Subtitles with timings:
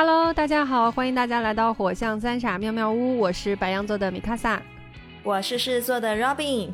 [0.00, 4.62] Hello，大家好，欢迎大家来到火象三傻妙妙屋，我是白羊座的米卡萨，
[5.24, 6.70] 我是狮子座的 Robin，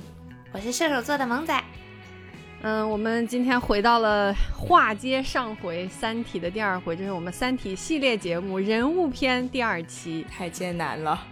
[0.52, 1.58] 我是射手座的萌仔。
[2.60, 11.26] 嗯，我们今天回到了话接上回《三体》的第二回，这是我们《三体》系列节目人物篇第二期，太艰难了。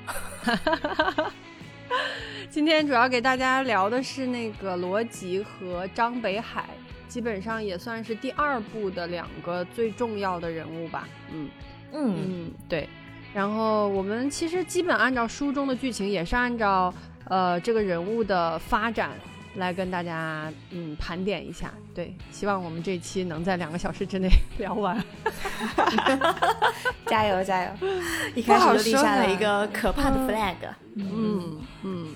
[2.48, 6.64] 今天主要给大家聊的是那个罗辑和张北海，
[7.06, 11.06] 基本上也算是第二部的两个最重要的人物吧。
[11.30, 11.50] 嗯
[11.92, 12.16] 嗯。
[12.16, 12.88] 嗯，对。
[13.34, 16.92] 然后我们其实基本按照书中的剧情，也是按照
[17.24, 19.10] 呃这个人物的发展
[19.54, 21.72] 来跟大家嗯盘点一下。
[21.94, 24.28] 对，希望我们这期能在两个小时之内
[24.58, 25.02] 聊完。
[27.06, 27.70] 加油加油！
[28.34, 30.56] 一开始就立下了一个可怕的 flag。
[30.96, 32.08] 嗯嗯。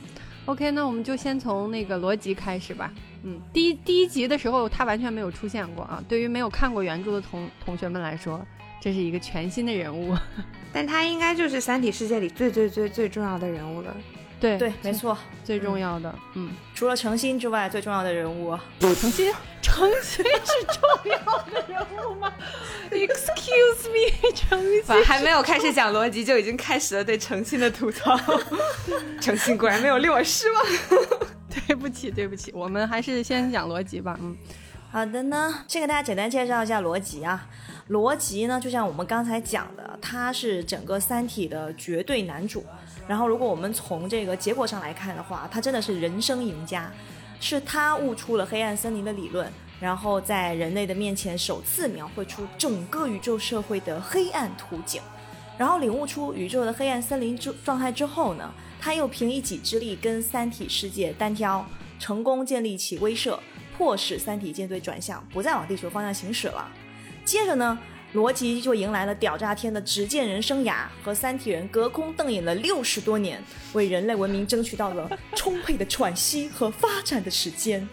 [0.47, 2.93] OK，那我们就先从那个罗辑开始吧。
[3.25, 6.03] 嗯，第一第一集的时候他完全没有出现过啊。
[6.09, 8.41] 对于没有看过原著的同同学们来说，
[8.87, 10.17] 这是一个全新的人物。
[10.73, 13.93] 但他应该就是《三体》世界里最最最最重要的人物了。
[14.39, 16.15] 对对，没错，最重要的。
[16.35, 18.57] 嗯，除了程心之外，最重要的人物。
[18.79, 21.19] 程心，程心是重要
[21.51, 22.33] 的人物吗
[22.93, 28.17] ？Excuse me，程心还没有开始讲逻辑，就已经开始了对程心的吐槽。
[29.21, 30.65] 程心果然没有令我失望。
[31.67, 34.17] 对不起，对不起，我们还是先讲逻辑吧。
[34.23, 34.37] 嗯，
[34.93, 37.49] 好的呢，先给大家简单介绍一下逻辑啊。
[37.89, 42.65] 逻辑呢，就像我们刚才讲的，他是整个《三体》的绝对男主。
[43.07, 46.91] 然后，如果我们从这个结果上来看的话，他真的是人生赢家，
[47.39, 55.01] 是他悟出了黑暗森林的理论，然后在人类的面前首次描绘出整个宇宙社会的黑暗图景，
[55.57, 61.65] 然后领悟出宇宙的黑暗森林之状态之后呢，他又凭一己之力跟三体世界单挑，
[62.01, 63.39] 成功建立起威慑，
[63.79, 66.69] 迫使三体舰队转向，不再往地球方向行驶了。
[67.27, 67.77] 接着呢？
[68.13, 73.43] 罗辑就迎来了屌炸天的执剑人生涯，和三体人隔空瞪眼了六十多年，
[73.73, 77.87] 为人类文明争取到了充沛的喘息和发展的时间。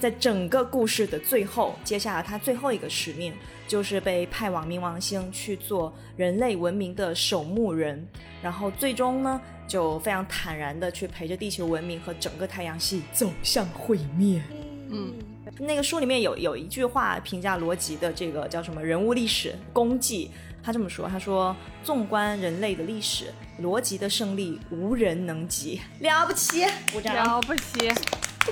[0.00, 3.32] 在整个故事的最后，接下了他最后一个使命，
[3.68, 8.04] 就是被派往冥王星去做人类文明的守墓人，
[8.42, 14.42] 然后最终呢，就非常坦然的去陪着地球文明和整个太阳系走向毁灭。
[14.90, 15.14] 嗯。
[15.58, 20.30] 那个书里面有有一句话评价罗辑的这个叫什么人物历史功绩，
[20.62, 27.92] 他这么说，他说：纵观人类的历史，罗辑的胜利无人能及，了不起，鼓掌，了不起，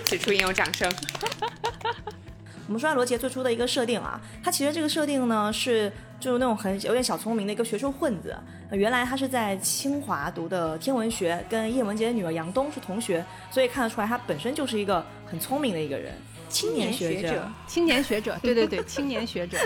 [0.05, 0.91] 此处应有掌声。
[2.67, 8.37] 我们说罗杰最初的一个设定啊，他其实这个设定呢是就是那种很有点小聪明的一个学术混子，
[8.73, 16.13] 原来他是在清华读的天文学，跟叶文洁的女儿杨东是同学，所以看得出来他本身就是一个很聪明的一个人。
[16.49, 19.59] 青年学者，青年学者，对对对， 青年学者，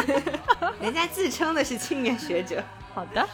[0.80, 2.62] 人家自称的是青年学者。
[2.94, 3.28] 好的，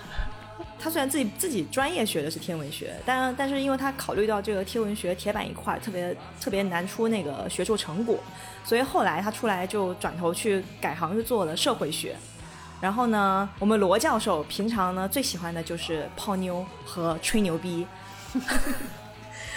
[0.78, 8.18] 他虽然自己自己专业学的是天文学，但但是因为他考虑到这个天文学铁板一块，特别特别难出那个学术成果，
[8.64, 12.16] 所以后来他出来就转头去改行去做了社会学。
[12.80, 17.84] 然后呢，我们罗教授平常呢最喜欢的就是泡妞和吹牛逼。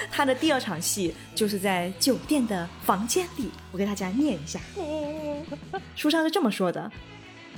[0.10, 4.60] 他的第二场戏就是在酒店的房间里，我给大家念一下。
[5.96, 6.92] 书上是这么说的：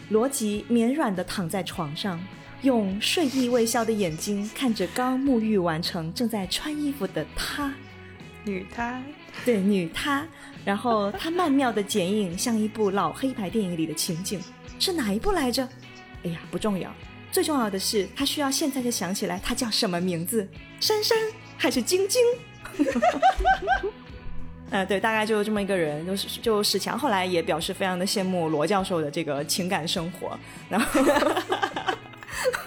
[0.10, 2.20] 罗辑绵软的躺在床上，
[2.64, 7.74] 用睡意未消的眼睛看着刚沐浴完成、正在穿衣服的他，
[8.44, 9.02] 女她，
[9.46, 10.26] 对女她。
[10.66, 14.40] 然后她曼妙的剪影像一部老黑白电影里的情景，
[14.80, 15.68] 是哪一部来着？
[16.24, 16.90] 哎呀，不重要，
[17.32, 20.48] 最重要的是他需要现在就想起来他叫什么名字，
[20.80, 21.18] 珊珊。
[21.64, 22.22] 还是晶晶，
[24.70, 30.38] 呃，对，大概就是这么一个人，就是就史强后来也表示非常的羡慕罗教授的这个情感生活，
[30.68, 31.02] 然后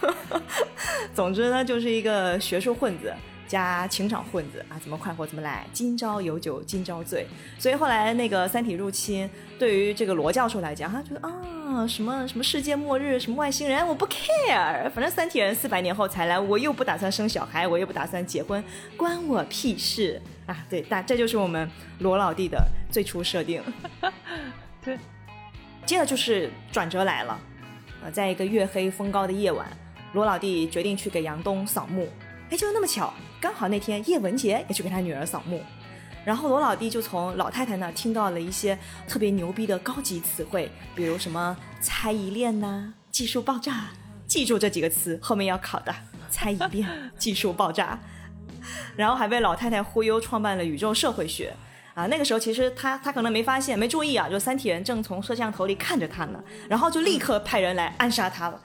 [1.13, 3.13] 总之呢，就是一个学术混子。
[3.47, 7.25] 加情场混子啊，怎么快活怎么来，今朝有酒今朝醉。
[7.57, 18.63] 所以后来那个三体入侵，对于这个罗教授来讲，他觉得啊，什么什么世界末日，什么外星人，我不 care，反正三体人四百年后才来，我又不打算生小孩，我又不打算结婚，
[18.97, 20.65] 关我屁事啊！
[20.69, 21.69] 对，但这就是我们
[21.99, 23.63] 罗老弟的最初设定。
[24.83, 24.97] 对，
[25.85, 27.39] 接着就是转折来了，
[28.03, 29.65] 呃，在一个月黑风高的夜晚，
[30.13, 32.07] 罗老弟决定去给杨东扫墓。
[32.49, 35.61] 哎，就那么巧，刚好那天叶文洁也去给他女儿扫墓，
[36.23, 38.77] 然后罗老弟就从老太太那听到了一些
[39.07, 43.87] 特别牛逼的高级词汇，比如什么猜疑链呐、技术爆炸，
[44.27, 45.93] 记住这几个词，后面要考的
[46.29, 47.99] 猜疑链、技术爆炸，
[48.95, 51.53] 然后还被老太太忽悠创办了宇宙社会学
[51.95, 52.05] 啊。
[52.07, 58.61] 那个时候其实他他可能没发现、没注意啊，就三体人正从摄像头里看着他呢，然后就立刻派人来暗杀他了。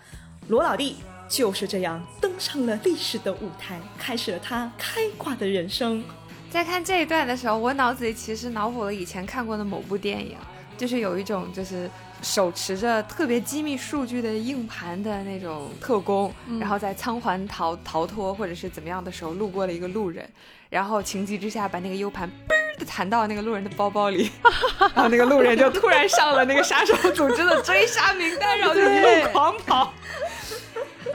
[0.48, 0.96] 罗老弟
[1.32, 6.04] 就是这样登上了历史的舞台，开始了他开挂的人生。
[6.50, 10.36] 在看这一段的时候，我脑子里其实脑补了以前看过的某部电影，
[10.76, 11.90] 就是有一种就是
[12.20, 16.30] 手持着特别机密数据的硬盘的那种特工，
[16.60, 20.28] 然后在仓皇逃逃脱或者是怎么样的时候，路过了一个路人，
[20.68, 24.30] 然后情急之下把那个 U 盘嘣的弹到那个路人的包包里，
[24.94, 29.94] 然后那个路人就突然上了那个杀手组织的追杀名单，然后就一路狂跑。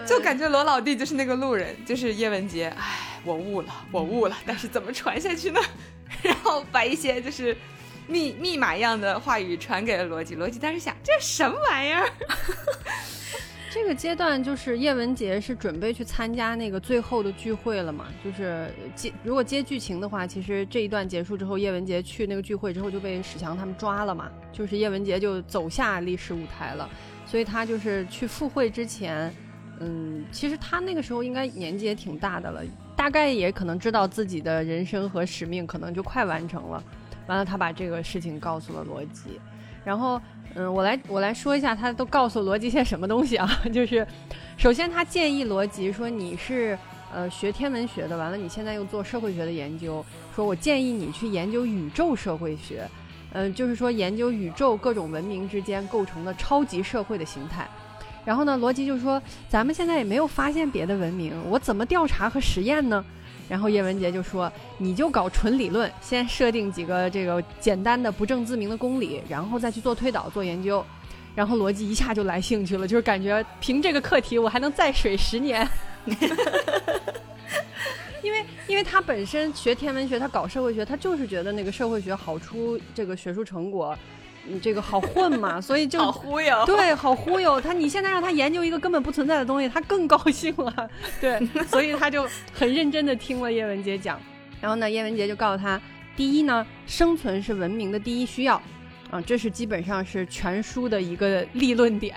[0.07, 2.67] 就感觉罗老弟就是那个路人，就是叶文洁。
[2.77, 5.59] 唉，我悟了，我悟了，但是怎么传下去呢？
[6.23, 7.55] 然后把一些就是
[8.07, 10.35] 密密码一样的话语传给了罗辑。
[10.35, 12.09] 罗辑当时想，这什么玩意儿？
[13.69, 18.07] 这个阶段就是叶文洁是准备去参加那个最后的聚会了嘛？
[18.23, 24.31] 就是接如果接剧情的话，其实这一段结束之后，叶文洁去那个聚会之后就被史强他们抓了嘛？
[24.53, 26.89] 就是叶文洁就走下历史舞台了，
[27.25, 29.31] 所以他就是去赴会之前。
[29.79, 32.61] 嗯，其实他那个时候应该年纪也挺大的了，
[32.95, 36.83] 大概也可能知道自己的人生和使命可能就快完成了。
[37.27, 39.39] 完了，他把这个事情告诉了罗辑，
[39.83, 40.19] 然后，
[40.55, 43.47] 嗯，我来我来说一下他都告诉罗辑些什么东西啊？
[43.73, 44.07] 就是，
[44.57, 46.79] 首先他建议罗辑说你是
[47.13, 50.03] 呃学天文学的，完了你现在又做社会学的研究，
[50.33, 52.89] 说我建议你去研究宇宙社会学，
[53.33, 57.67] 嗯，就是说研究宇宙各种文明之间构成的超级社会的形态。
[58.27, 63.01] 然后呢，罗辑就说：“咱们现在也没有发现别的文明，我怎么调查和实验呢？”
[63.47, 70.85] 然后叶文洁就说：“你就搞纯理论，先设定几个这个简单的不证自明的公理，然后再去做推导、做研究。”
[71.35, 75.65] 然后罗辑一下就来兴趣了，就是感觉凭这个课题，我还能再水十年。
[78.21, 83.97] 因为，因为他本身学天文学，他搞社会学，他就是觉得那个社会学好出这个学术成果。
[84.47, 87.73] 你这个好混嘛， 所以就好忽悠，对，好忽悠他。
[87.73, 90.89] 你现在让他研究一个根本不存在的东西，他更高兴了，
[91.19, 94.19] 对， 所以他就很认真的听了叶文洁讲。
[94.61, 95.79] 然后呢，叶文洁就告诉他，
[96.15, 98.61] 第一呢，生存是文明的第一需要，
[99.11, 102.15] 啊，这是基本上是全书的一个立论点，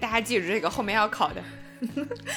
[0.00, 1.42] 大家记住这个，后面要考的，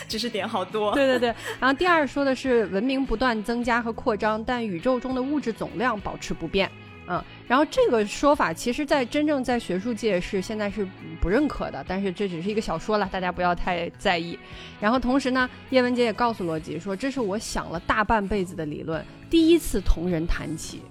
[0.07, 0.93] 知识点好多。
[0.93, 1.29] 对对对。
[1.59, 6.69] 然后第二说的是文明不断增加和扩张，但宇宙中的物质总量保持不变。
[7.07, 10.87] 嗯，然后这个说法其实，在真正在学术界是现在是
[11.21, 14.37] 不认可的，但是这只是一个小说了，大家不要太在意。
[14.79, 20.81] 然后同时呢，叶文洁也告诉罗辑说，这是我想了大半辈子的理论，第一次同人谈起。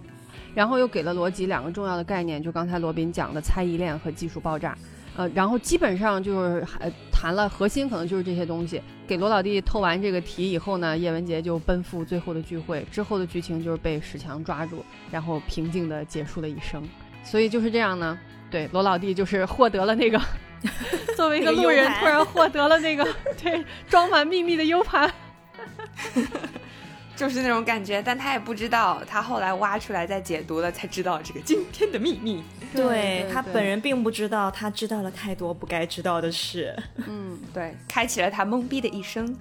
[0.54, 4.78] 然后又给了罗辑两个重要的概念，就刚才罗宾讲的猜疑链和技术爆炸。
[5.16, 8.82] 呃，然后基本上就是还谈了核心，可能就是这些东西。
[9.06, 12.84] 给罗老弟透完这个题以后呢，叶文洁就奔赴最后的聚会。
[12.90, 16.82] 之后的剧情就是被史强抓住，然后平静的结束了一生。
[17.22, 18.18] 所以就是这样呢，
[18.50, 20.20] 对罗老弟就是获得了那个，
[21.16, 23.06] 作为一个路人突然获得了那个
[23.42, 25.12] 对装满秘密的 U 盘。
[27.16, 32.42] 就是那种感觉，但他也不知道，他后来挖出来再解读了，才知道这个惊天的秘密。
[32.74, 36.74] 对他本人并不知道，他知道了太多不该知道的事。
[37.06, 39.24] 嗯，对，开启了他懵逼的一生。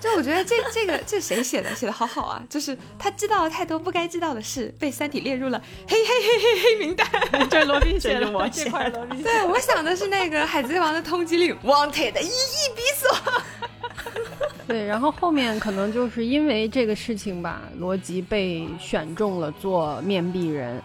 [0.00, 1.74] 就我觉得这这个这谁写的？
[1.74, 2.42] 写的好好啊！
[2.48, 7.06] 就是他知道了太多不该知道的事，被三体列入了嘿嘿嘿嘿黑名单。
[7.48, 9.22] 这罗宾写的，这块罗宾。
[9.22, 12.28] 对，我想的是那个海贼王的通缉令，Wanted 一一
[12.74, 13.10] 比索。
[14.66, 20.82] 对，然后后面可能就是因为这个事情吧，罗辑被选中了做面壁人，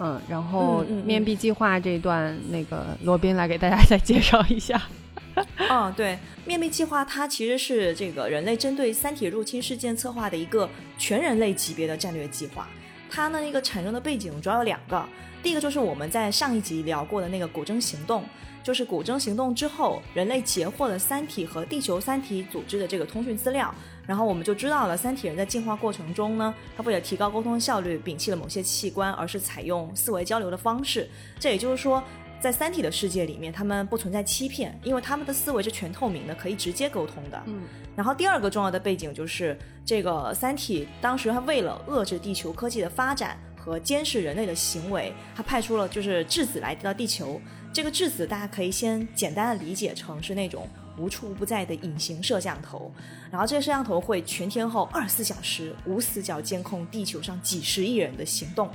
[0.00, 4.82] 嗯，然后面壁计划这段，那个罗宾来给大家再介绍一下。
[5.70, 12.68] 哦，对，面壁计划它其实是这个人类针对三体入侵事件策划的一个全人类级别的战略计划。
[13.08, 15.02] 它呢一个产生的背景主要有两个，
[15.42, 18.24] 第一个就是我们在上一集聊过的那个古筝行动。
[18.62, 23.74] 就是古筝行动之后，人类截获了三体和地球三体组织的这个通讯资料，
[24.06, 31.08] 然后我们就知道了三体人在进化过程中呢，他为了提高沟通效率，摒弃了某些器官，而是采用思维交流的方式。
[31.40, 32.02] 这也就是说，
[32.40, 37.42] 在三体的世界里面，他们不存在欺骗，因为他们的思维是全透明的，可以直接沟通的。
[37.46, 37.62] 嗯。
[37.96, 47.40] 然后第二个重要的背景就是，这个三体当时他为了遏制地球科技的发展和监视人类的行为，他派出了就是质子来到地球。
[47.72, 52.92] 这个质子大家可以先简单的理解成是那种无处不在的隐形摄像头，
[53.30, 58.68] 然后这个摄像头会全天候二十四小时无死角监控地球上几十亿人的行动，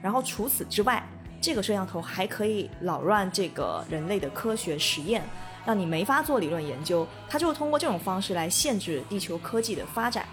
[0.00, 1.06] 然后除此之外，
[1.42, 5.22] 这个摄像头还可以扰乱这个人类的科学实验，
[5.66, 10.24] 让你没法做理论研究，它就通过这种方式来限制地球科技的发展，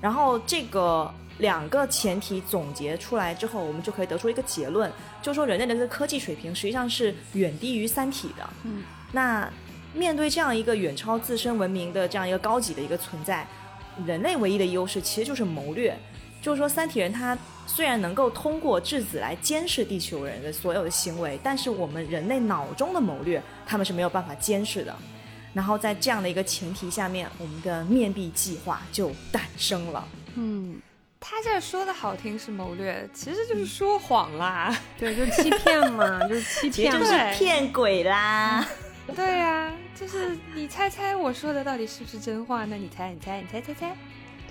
[0.00, 1.12] 然后这个。
[1.38, 8.48] 两个前提总结出来之后，我们就可以得出一个结论，就是说人类的这个科技水平实际上是远低于三体的。
[8.64, 9.50] 嗯，那
[9.94, 13.46] 面对这样一个远超自身文明的这样一个高级的一个存在，
[14.06, 15.96] 人类唯一的优势其实就是谋略。
[16.40, 24.92] 就是说，三体人他虽然能够通过质子来监视地球人的所有的行为，但是我们人类脑中的谋略，他们是没有办法监视的。
[25.54, 30.04] 然后在这样的一个前提下面，我们的面壁计划就诞生了。
[30.34, 30.80] 嗯，
[31.24, 34.76] 他这说的好听是谋略，其实就是说谎啦。
[34.98, 38.66] 对，就是欺骗嘛， 就是欺骗，就是骗鬼啦。
[39.14, 42.64] 对呀，就是你猜猜我说的到底是不是真话？
[42.64, 43.96] 那你猜，你猜，你猜猜猜。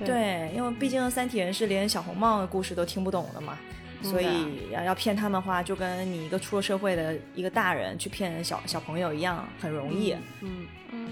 [0.04, 3.58] 对，因为毕竟三体人是连小红帽的故事都听不懂的嘛，
[4.02, 10.14] 所以要要骗他们的话，就跟你一个出了社会的一个大人去骗小小朋友一样，很容易。
[10.42, 11.08] 嗯嗯，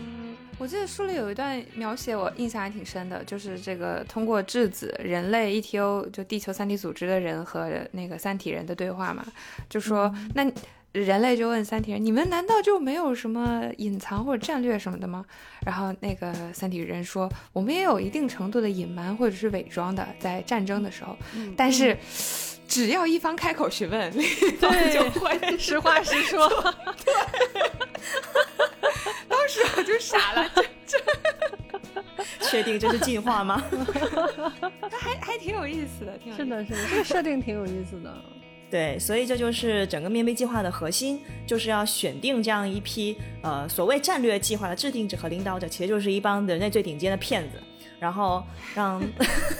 [0.59, 9.25] 我记得书里有一段描写，我印象还挺深的，就是这个通过质子，人类 ETO 就地球三体组织的人和那个三体人的对话嘛，
[9.67, 10.51] 就说那。
[10.91, 15.23] 人类就问三体人：“你们难道就没有什么隐藏或者战略什么的吗？”
[15.63, 21.15] 然后那个三体人说：“我们也有一定程度的隐瞒或者是伪装的，在战争的时候。
[21.55, 21.95] 但是
[22.69, 26.47] 只要一方开口询问，另 一方就会实话实说。
[29.27, 30.47] ”当时我就傻了，
[30.85, 30.97] 这这
[32.47, 33.63] 确定这是进化吗？
[34.91, 38.15] 还还挺有意思的，挺是的，是的，这个设定挺有意思的。
[38.69, 47.57] 对，所以这就是整个面壁计划的核心，就是要选定这样一批呃所谓战略计划的制定者和领导者，其实就是一帮人类最顶尖的骗子，
[47.99, 49.01] 然后让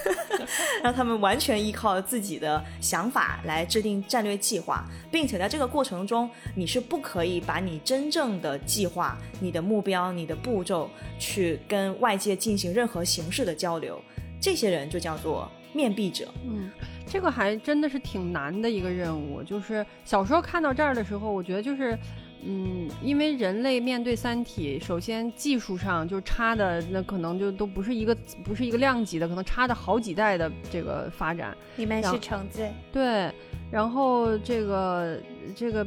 [0.82, 14.02] 让他们完全依靠自己的想法来制定战略计划，并且在这个过程中，你是不可以把你真正的计划、你的目标、你的步骤去跟外界进行任何形式的交流，
[14.42, 16.28] 这些人就叫做面壁者。
[16.46, 16.70] 嗯。
[17.12, 19.42] 这个还真的是挺难的一个任务。
[19.42, 21.98] 就是小时候看到这儿的时候，我觉得就是，
[22.44, 31.56] 嗯，因为人类面对三体，首先技术上就差的那可能就都不是一个不是一个量级的，可能差的好几代的这个发展。
[31.76, 32.66] 你们是橙子。
[32.92, 33.32] 对，
[33.70, 35.20] 然后这个
[35.56, 35.86] 这个，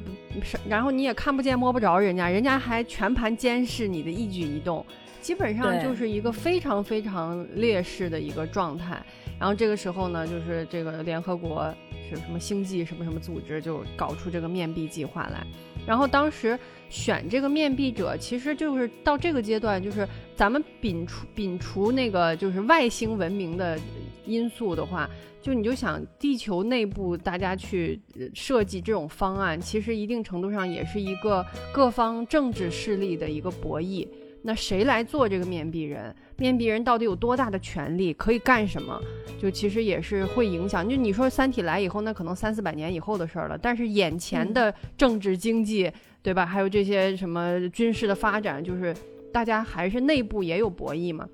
[0.68, 4.84] 然后你也看不见摸不着人家，人家还全盘监视你的一举一动，
[5.20, 9.02] 基本上就是一个非常非常劣势的一个状态。
[9.42, 11.74] 然后这个时候呢，就是这个联合国
[12.08, 15.44] 是什么星际什么什么组织就搞出这个面壁计划来。
[15.84, 16.56] 然后当时
[16.88, 20.06] 选这个面壁者，其实就是到这个阶段，就是
[20.36, 23.76] 咱们摒除摒除那个就是外星文明的
[24.24, 28.00] 因素的话，就你就想地球内部大家去
[28.32, 34.06] 设计这种方案，其实一定程度上也是一个各方政治势力的一个博弈。
[34.42, 36.14] 那谁来做这个面壁人？
[36.36, 39.00] 面壁人到底有多大的权利，可以干什么？
[39.40, 40.88] 就其实也是会影响。
[40.88, 43.56] 就你说三体来以后，那可能三四百年以后的事儿了。
[43.56, 45.90] 但是眼前的政治经济，
[46.22, 46.44] 对吧？
[46.44, 48.92] 还有这些什么军事的发展，就是
[49.32, 51.28] 大家还是内部也有博弈嘛。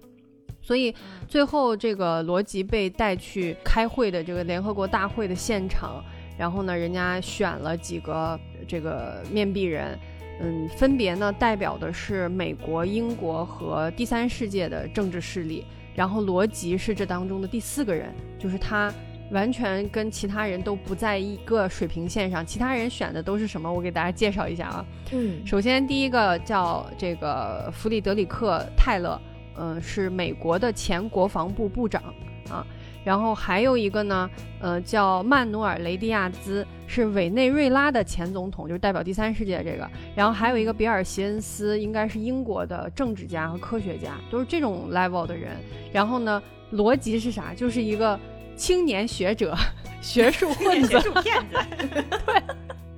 [0.61, 0.95] 所以
[1.27, 6.05] 最后这个罗辑被带去开会的这个联合国大会的现场，
[6.37, 9.99] 然后呢，人家选了几个这个面壁人。
[10.41, 15.65] 嗯，分别呢代表的是美国、英国和第三世界的政治势力。
[15.95, 18.93] 然后罗辑是这当中的第四个人，就是他
[19.33, 22.47] 完全跟其他人都不在一个水平线上。
[22.47, 23.73] 其他人选的都是什么？
[23.73, 24.87] 我给大家介绍一下啊。
[25.11, 29.21] 嗯，首先第一个叫这个弗里德里克·泰勒，
[29.57, 32.01] 嗯，是美国的前国防部部长
[32.49, 32.65] 啊。
[33.05, 34.29] 然后还有一个呢，
[34.61, 39.89] 呃，叫曼努尔·雷迪亚兹，是委内瑞拉的前总统，就是代表第三世界这个。
[40.15, 45.57] 然后还有一个比尔·席恩斯，应该是英国的政治家和科学家，都是这种 level 的人。
[45.93, 47.55] 然后呢，罗辑是啥？
[47.55, 48.19] 就是一个
[48.57, 49.57] 青年学者，
[50.03, 51.57] 学术混子，学术骗子，
[52.27, 52.43] 对，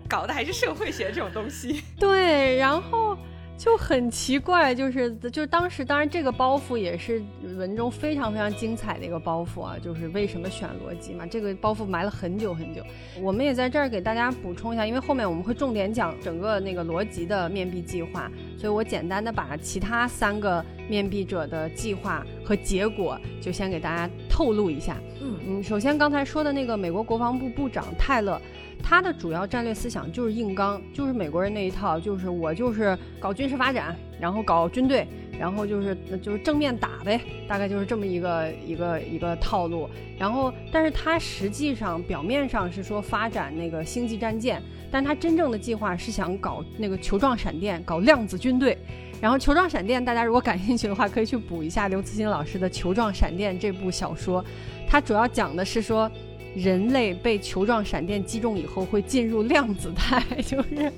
[0.08, 1.82] 搞的还是社会学这种东西。
[1.98, 3.16] 对，然后。
[3.60, 7.22] 就很奇怪，就是就当时，当然这个包袱也是
[7.58, 12.82] 文中非常非常精彩的一个包袱啊，就是为什么选逻辑嘛，这个包袱埋了很久很久。
[13.20, 24.96] 我们也在这儿给大家补充一下，因为后面我们会重点讲整个那个逻辑的面壁计划，所以我简单的把其他三个面壁者的计划和结果就先给大家透露一下。
[25.20, 28.40] 嗯嗯，首先刚才说的那个美国国防部部长泰勒。
[28.82, 35.06] 他的主要战略思想就是硬刚，就是美国人那一套，就是我就是搞军事发展，然后搞军队，
[35.38, 39.88] 然后就是就是正面打呗，大概就是这么一个一个一个套路。
[40.18, 48.76] 然后，但是他实际上表面上是说发展那个星际战舰，但他真正的计划是想搞那个球状闪电，搞量子军队。
[49.20, 54.44] 然后球状闪电，大家如果感兴趣的话，可以去补一下刘慈欣老师的《球状闪电》这部小说，
[54.88, 56.10] 它主要讲的是说。
[56.54, 60.92] 人类被球状闪电击中以后，会进入量子态， 就是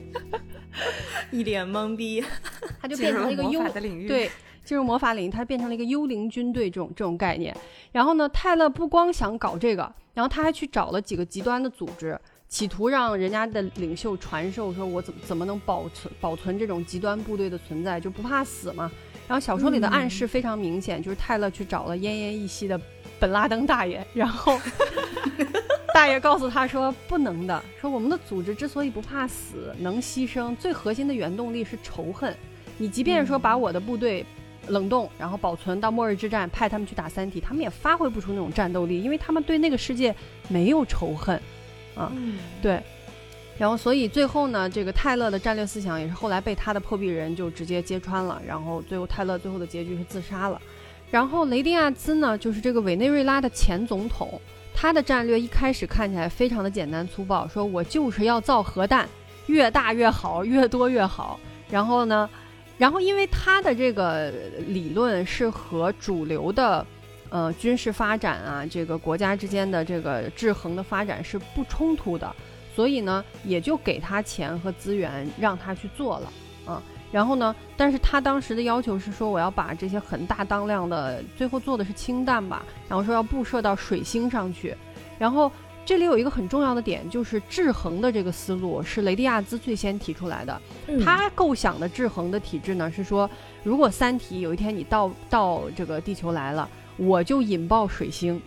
[1.30, 2.24] 一脸懵逼。
[2.80, 4.30] 他就变成了一个幽的领域，对，
[4.64, 7.54] 进入魔法领域，他变成了一个幽灵军队这种这种概念。
[7.92, 12.18] 然后呢，泰勒不光想搞这个，然后他还去找了几个极端的组织，
[12.48, 18.90] 企图让人家的领袖传授，说我怎么怎么能保存保存这种极端部队的存在，就不怕死嘛。
[19.28, 22.78] 然后小说里的暗示非常明显，就是泰勒去找了奄奄一息的
[23.22, 24.58] 本拉登大爷，然后
[25.94, 32.36] 大爷告诉他说不能的，说我们的组织之所以不怕死，能牺牲，最核心的原动力是仇恨。
[32.78, 34.26] 你即便说把我的部队
[34.66, 40.12] 冷冻，然后保存到末日之战，派他们去打三体，他们也发挥不出那种战斗力，因为他们对那个世界
[40.48, 41.40] 没有仇恨，
[41.94, 42.10] 啊，
[42.60, 42.82] 对。
[43.56, 48.42] 然后，所以最后呢，这个泰勒的战略思想也是后来被他的破壁人就直接揭穿了。
[48.44, 50.60] 然后，最后泰勒最后的结局是自杀了。
[51.12, 54.40] 然后，雷迪亚兹呢，就是这个委内瑞拉的前总统，
[54.74, 59.06] 他的战略一开始看起来非常的简单粗暴，说我就是要造核弹，
[59.46, 61.38] 越大越好，越多越好。
[61.70, 62.28] 然后呢，
[62.78, 64.32] 然后因为他的这个
[64.68, 66.86] 理论是和主流的，
[67.28, 72.34] 呃，军事发展啊，这个国家之间的这个制衡的发展是不冲突的。
[72.74, 76.32] 所以呢，也就给他钱和资源，让他去做了，
[77.12, 84.74] 然后呢，但是他当时的要求是说，我要把这些很大当量的，最后做的是氢弹吧，然后说要布设到水星上去，
[85.18, 85.52] 然后
[85.84, 90.60] 这里有一个很重要的点，就是制衡的这个思路是雷迪亚兹最先提出来的，
[91.04, 93.28] 他构想的制衡的体制呢是说，
[93.62, 96.66] 如果三体有一天你到到这个地球来了，
[96.96, 98.40] 我就引爆水星。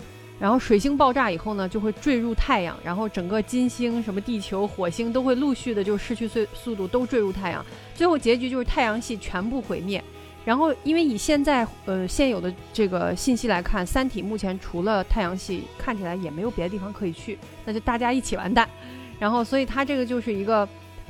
[0.45, 10.03] 然后水星爆炸以后呢，就会坠入太阳，然后整个金星、什么地球、火星都会陆续的就失去速速度，都坠入太阳，最后结局就是太阳系全部毁灭。
[10.45, 18.69] 然后因为以现在呃现有的这个信息来看，三体目前除了太阳系，看起来也没有别的地方可以去，那就大家一起完蛋。
[19.17, 20.69] 然后所以它这个就是一个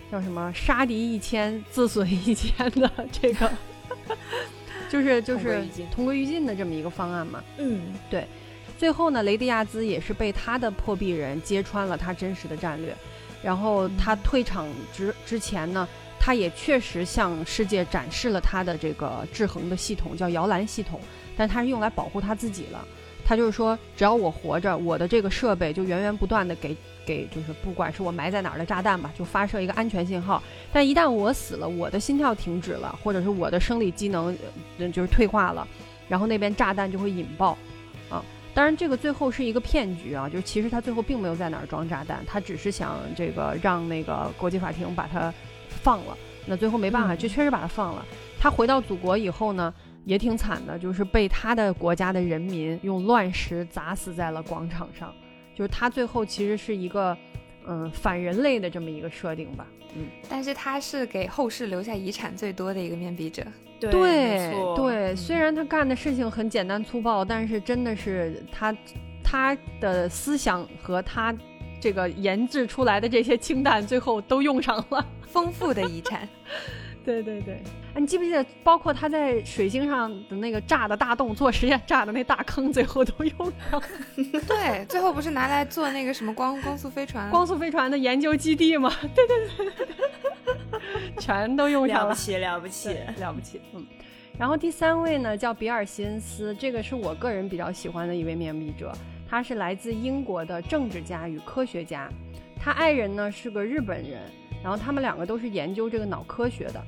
[0.10, 3.52] 叫什么杀敌一千自损一千的这个，
[4.90, 5.62] 就是就是
[5.94, 7.44] 同归于尽的这么一个方案嘛。
[7.58, 8.26] 嗯，对。
[8.78, 12.96] 最后呢，雷迪亚兹也是被他的破壁人揭穿了他真实的战略，
[13.42, 15.88] 然后他退场之之前呢，
[16.20, 21.00] 他也确实向世界展示了他的这个制衡的系统，叫摇篮系统，
[21.38, 22.86] 但他是用来保护他自己了。
[23.28, 30.44] 他就是说，只要我活着，我的这个设备就源源不断的给给，就是不管是我埋在哪儿的炸弹吧，就发射一个安全信号。
[30.72, 34.38] 但一旦我死了，我的心跳停止了，或者是我的生理机能
[34.94, 35.68] 就是退化了，
[36.08, 37.58] 然后那边炸弹就会引爆，
[38.56, 40.30] 当然，这个最后是一个骗局啊！
[40.30, 45.32] 就是其实他最后并没有在哪儿装炸弹，他只是想这个让那个国际法庭把他
[45.68, 46.18] 放了。
[46.46, 48.06] 那最后没办法，就确实把他放了。
[48.40, 49.74] 他回到祖国以后呢，
[50.06, 55.14] 也挺惨的，就是被他的国家的人民用乱石砸死在了广场上。
[55.54, 57.18] 就是他最后其实是一个
[57.68, 59.68] 嗯反人类的这么一个设定吧。
[59.96, 63.46] 嗯，但是他是给后世留下遗产最多的一个面壁者。
[63.80, 68.76] 对对，虽然他干的事情很简单粗暴，但是真的是他
[69.24, 71.36] 他的思想和他
[71.80, 76.28] 这个研制出来的这些氢弹，最后都用上了 丰富的遗产。
[77.04, 77.62] 对 对对，
[77.94, 83.38] 哎，你记不记得，包括他在水星上的那个炸的大洞做实验炸的那大坑，最后都用
[83.70, 83.88] 上了。
[84.48, 87.30] 对，最后不是拿来做那个什么光光速飞船？
[87.30, 88.92] 光速飞船的研究基地吗？
[89.14, 89.88] 对对对。
[91.20, 93.62] 全都用上了，了不起，了不起，了不起。
[93.74, 93.86] 嗯，
[94.38, 98.92] 然后第三位呢叫比尔希恩斯，这个是我个人比较喜欢的一位面壁者，
[99.30, 102.10] 他是来自英国的政治家与科学家，
[102.60, 104.22] 他爱人呢是个日本人，
[104.64, 106.82] 然后他们两个都是研究这个脑科学的。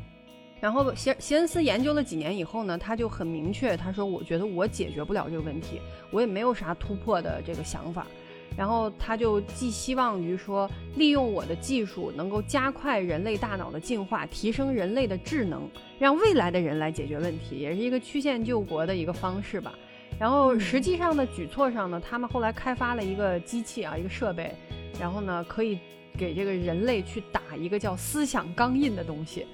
[0.59, 8.07] 然后希希恩斯研究了几年以后呢，他就很明确，他说：“我觉得我解决不了这个问题，我也没有啥突破的这个想法。”
[8.55, 19.73] 然后他就寄希望于说，利用我的技术能够加快人类大脑的进化，提升人类的智能，让未来的人来解决问题，也是一个曲线救国的一个方式吧。
[20.19, 24.51] 然后实际上的举措上呢，他们后来开发了一个机器啊，一个设备，
[24.99, 25.77] 然后呢可以
[26.17, 29.45] 给这个人类去打一个叫思想钢印的东西。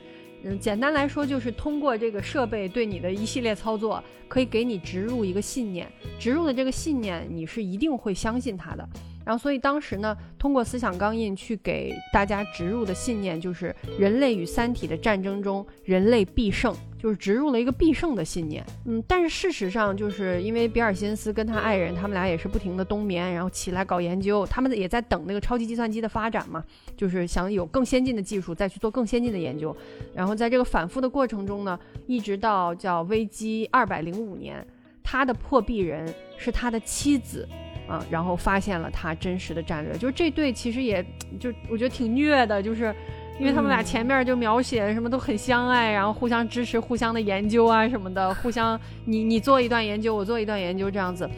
[0.44, 8.88] 嗯，简单来说就是通过这个设备对你的一系列操作，可以给你植入一个信念，植入的这个信念你是一定会相信它的。
[9.26, 18.66] 然后，所以当时呢，通过思想钢印去给大家植入的信念，就是人类与三体的战争中，人类必胜，就是植入了一个必胜的信念。
[18.86, 26.64] 嗯，但是事实上，就是因为比尔辛斯跟他爱人，他们俩也是不停的冬眠，然后起来搞研究，他们也在等那个超级计算机的发展嘛，
[26.98, 29.76] 就是想有更先进的技术再去做更先进的研究。
[30.14, 34.66] 然后在这个反复的过程中呢，一直到叫危机二百零五年，
[35.02, 37.48] 他的破壁人是他的妻子。
[37.88, 41.06] 啊，然后发现了他真实的战略，就是这对其实也
[41.40, 42.96] 就我觉得挺虐的，就是
[43.40, 51.30] 因为他们俩前面就描写什么都很相爱，然后互相支持、互相的研究啊什么的，互相你你做一段研究，我做一段研究这样子，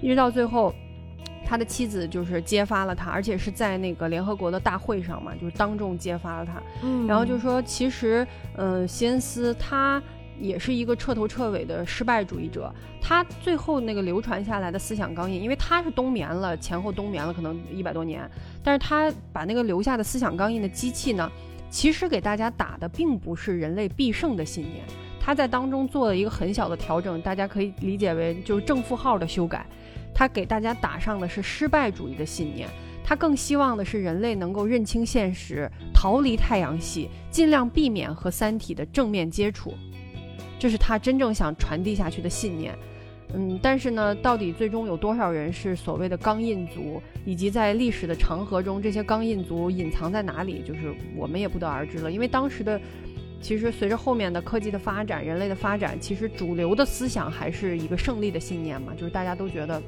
[0.00, 0.74] 一直到最后，
[1.44, 7.06] 他的妻子就是揭发了他，而且是在那个联合国的大会上嘛，就是当众揭发了他，嗯。
[7.06, 10.02] 然后就说其实，嗯、西恩斯他
[10.40, 12.72] 也是一个彻头彻尾的失败主义者。
[13.00, 18.28] 他最后那个流传下来的思想钢印，因为他是冬眠了，前后冬眠了可能一百多年，
[18.62, 21.30] 但是他把那个留下的思想钢印的机器呢，
[21.68, 24.84] 其实给大家打的并不是人类必胜的信念，
[25.20, 29.66] 他在当中做了一个很小的调整，大家可以理解为就是正负号的修改，
[30.14, 32.68] 他给大家打上的是失败主义的信念。
[33.04, 39.74] 他更希望的是人类能够认清现实，逃离太阳系，尽量避免和三体的正面接触，
[40.62, 42.72] 这是他真正想传递下去的信念。
[43.34, 52.12] 嗯，但是呢，到底最终有多少人是所谓的钢印族，以及在历史的长河中，这些钢印族隐藏在哪里，就是我们也不得而知了。
[52.12, 52.80] 因为当时的，
[53.40, 59.82] 其实随着后面的科技的发展，人类的发展，其实主流的思想还是一个胜利的信念嘛，就是大家都觉得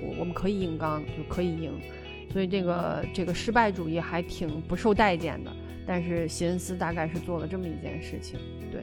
[0.00, 1.72] 我我们可以硬刚，就可以赢。
[2.32, 5.50] 所以这个这个失败主义还挺不受待见的。
[5.86, 8.38] 但是席恩斯大概是做了这么一件事情，
[8.70, 8.80] 对，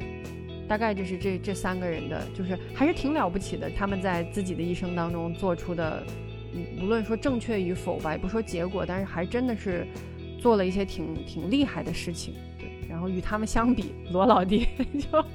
[0.67, 3.69] 大概就是这这三个人的，就是还是挺了不起的。
[3.69, 6.03] 他们在自己的一生当中做出的，
[6.53, 9.87] 嗯无论说正确与否吧，也不说结果，但是还真的是
[10.41, 12.33] 做了一些挺挺厉害的事情。
[12.59, 14.67] 对，然后与他们相比，罗老弟
[14.99, 15.21] 就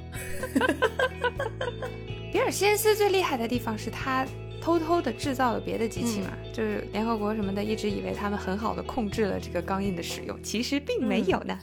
[2.31, 4.25] 比尔西恩斯最厉害的地方是他
[4.61, 11.57] 偷偷的制造了别的机器嘛，就是联合国什么的一直以为他们很好的控制了这个钢印的使用，其实并没有呢。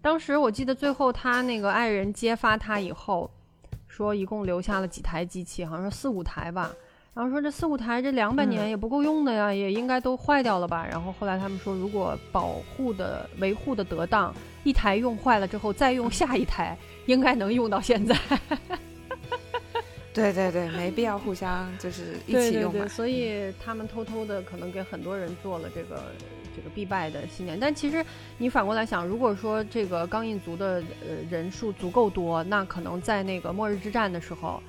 [0.00, 3.30] 当时我记得最后他那个爱人揭发他以后，
[3.86, 6.70] 说一共留下了几台机器，好像说四五台吧。
[7.14, 10.86] 然后说这四五台这两百年嗯也不够用的呀，也应该都坏掉了吧。
[10.88, 14.32] 然后后来他们说，如果保护的维护的得当，
[14.62, 18.16] 一台用坏了之后再用下一台，应该能用到现在。
[20.14, 22.80] 对对对，没必要互相就是一起用嘛。
[22.80, 26.04] 对，所以他们偷偷的可能给很多人做了这个
[26.58, 27.56] 这个必败的信念。
[27.60, 28.04] 但其实
[28.36, 34.60] 你反过来想，如果说这个钢印族的呃人数足够多，那可能在那个末日之战的时候，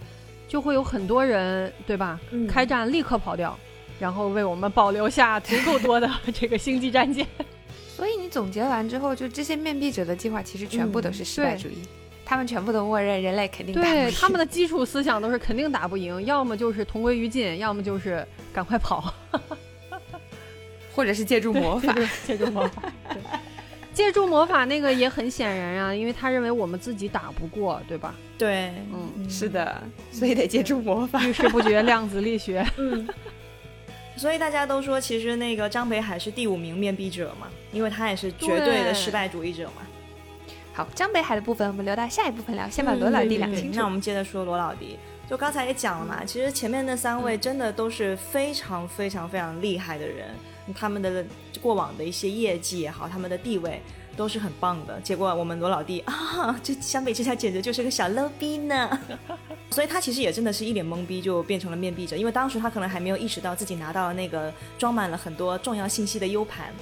[0.48, 2.20] 就会有很多人对吧？
[2.30, 3.58] 嗯开战立刻跑掉，
[4.00, 7.26] 然后为我们保留下足够多的 这个星际战舰。
[7.96, 11.82] 所以你总结完之后，就这些面壁者的计划其实全部都是失败主义，
[12.24, 19.14] 他们全部都默认人类肯定打不赢对他们的基础思想都是肯定打不赢，要么就是同归于尽，要么就是赶快跑。
[21.00, 21.96] 或者是借助魔法。
[22.28, 23.22] 借助魔法，对，
[23.94, 28.14] 借助魔法那个也很显然啊，因为他认为我们自己打不过，对吧？
[28.38, 29.82] 对，嗯，是的，
[30.12, 31.24] 所以得借助魔法。
[31.26, 32.66] 遇事不决，量子力学。
[32.76, 33.08] 嗯。
[34.18, 39.84] 所以大家都说，其实那个张北海是第五名面壁者嘛，因为他也是绝对的失败主义者嘛。
[40.74, 43.78] 好，张北海的部分我们留到下一部分聊，先把罗老弟嗯对讲清楚。
[43.78, 50.28] 那我们接着说罗老弟，就刚才也讲了嘛，其实前面那三位真的都是非常非常非常厉害的人，
[50.74, 51.26] 他们的
[51.62, 53.82] 过往的一些业绩也好，他们的地位
[54.16, 55.00] 都是很棒的。
[55.02, 59.00] 结果我们罗老弟啊，这相比之下简直就是个小 low 逼呢。
[59.72, 66.74] 所以他其实也真的是一脸懵逼，就变成了面壁者，因为当时他可能还没有意识到自己拿到了那个装满了很多重要信息的 U 盘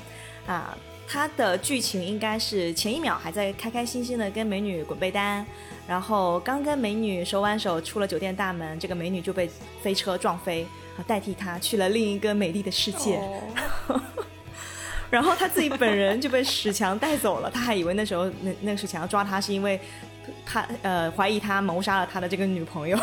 [0.47, 0.77] 啊。
[1.09, 5.45] 他的剧情应该是前一秒还在开开心心的跟美女滚被单，
[5.87, 9.49] 然后刚跟美女手挽手出了酒店大门，这个美女就被
[9.81, 10.67] 飞车撞飞，啊，
[11.03, 13.19] 代替他去了另一个美丽的世界。
[15.09, 19.79] 然后他自己本人就被史强带走了，他还以为那时候那那个史强要抓他是因为
[20.45, 22.99] 他呃怀疑他谋杀了他的这个女朋友。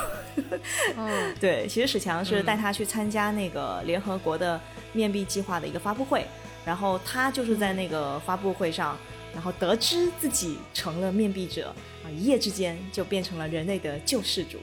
[0.99, 4.61] 嗯， 对，其实史强是嗯带他去参加那个联合国的
[4.93, 6.27] 面壁计划的一个发布会，
[6.67, 8.95] 然后他就是在那个发布会上，
[9.33, 14.59] 然后得知自己成了面壁者啊，一夜之间就变成了人类的救世主。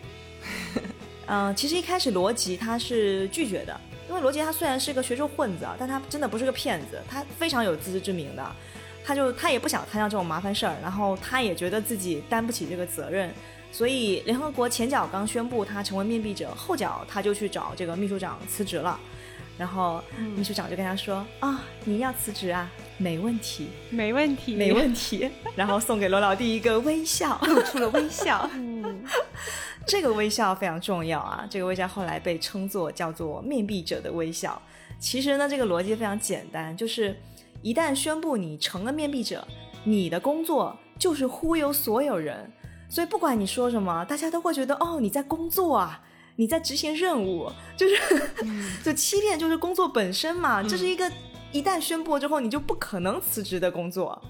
[1.33, 8.45] 嗯、其实一开始罗辑他是拒绝的，因为罗辑他虽然是个学术混子啊，但他真的不是个骗子，他非常有自知之明的。
[9.05, 13.33] 他就他也不想摊上这种麻烦事儿，然后他也觉得自己担不起这个责任，
[13.71, 18.99] 所以联合国前脚刚宣布他成为面壁者，后脚他就去找这个秘书长辞职了。
[19.57, 20.03] 然后
[20.35, 22.69] 秘书长就跟他说：“啊、你要辞职啊？
[23.01, 25.27] 没问题，没问题，没问题。
[25.55, 28.47] ”然后送给罗老弟一个微笑，露出了微笑。
[28.53, 29.03] 嗯，
[29.87, 31.47] 这个微笑非常重要啊！
[31.49, 34.61] 这个微笑后来被称作叫做面壁者的微笑。
[34.99, 37.19] 其实呢，这个逻辑非常简单，就是
[37.63, 39.47] 一旦宣布你成了面壁者，
[39.83, 42.51] 你的工作就是忽悠所有人，
[42.87, 46.03] 所以不管你说什么，大家都会觉得哦，你在工作啊。
[46.37, 47.95] 你在执行任务，就是、
[48.83, 50.63] 就欺骗，就是工作本身嘛。
[50.63, 51.11] 这是一个
[51.51, 54.21] 一旦宣布之后，你就不可能辞职的工作。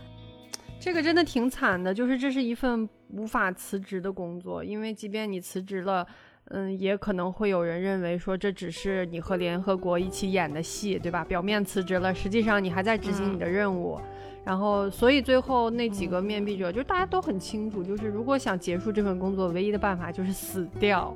[0.79, 6.05] 这个真的挺惨的，就是这是一份无法辞职的工作，因为即便你辞职了，
[6.45, 11.23] 嗯，也可能会有人认为说这只是你和联合国一起演的戏，对吧？
[11.23, 13.99] 表面辞职了，实际上你还在执行你的任务。
[14.43, 21.15] 然后，所以最后那几个面壁者，就大家都很清楚，就是如果想结束这份工作，唯一的办法就是死掉。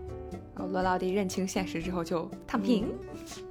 [0.72, 2.94] 罗老弟认清现实之后就躺平。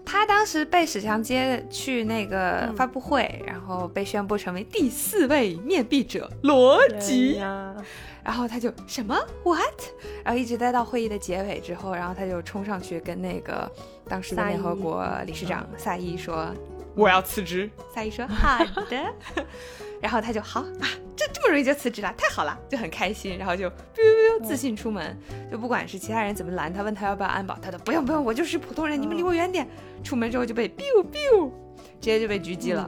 [0.05, 7.39] 他当时被史强接去那个发布会，然后被宣布成为第四位面壁者罗辑。
[8.23, 9.83] 然后他就什么 what？
[10.25, 13.71] 然后一直待到会议的结尾之后，然后他就冲上去跟那个
[14.09, 16.47] 当时的联合国理事长萨伊说。
[16.97, 19.45] 我要辞职，萨伊说好的，
[20.05, 20.85] 然后他就好啊，
[21.17, 25.19] 这这么容易就辞职了，太好了，就很开心，然后就 biu biu 自信出门，
[25.51, 29.67] 就不管是其他人怎么拦他，问他要不要安保，他都不用不用，我就是普通人，你们离我远点。
[30.03, 32.87] 出门之后就被 biu biu，直接就被狙击了。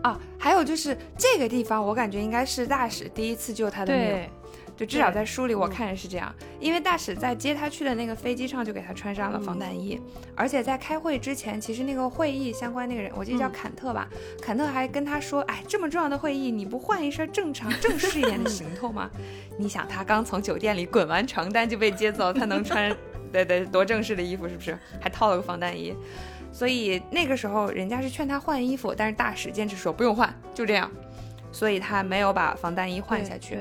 [0.00, 4.30] 啊，还有就是这个地方，我感觉应该是大使第一次救他的命。
[4.80, 10.00] 就至少在书里我看着是这样，因为大使在接他去的那个飞机上就给他穿上了防弹衣，
[10.34, 14.08] 而且在开会之前，其实那个会议相关那个人，我记得叫坎特吧，
[14.40, 19.10] 坎特还跟他说，哎，这么重要的会议，你不换一身正常正式一点的行头吗？
[19.58, 22.90] 你想他刚从酒店里滚完床单就被接走，他能穿
[23.30, 24.78] 对对多正式的衣服是不是？
[24.98, 25.94] 还套了个防弹衣，
[26.50, 30.90] 所以那个时候人家是劝他换衣服，但是大使坚持说不用换，就这样，
[31.52, 33.58] 所以他没有把防弹衣换下去。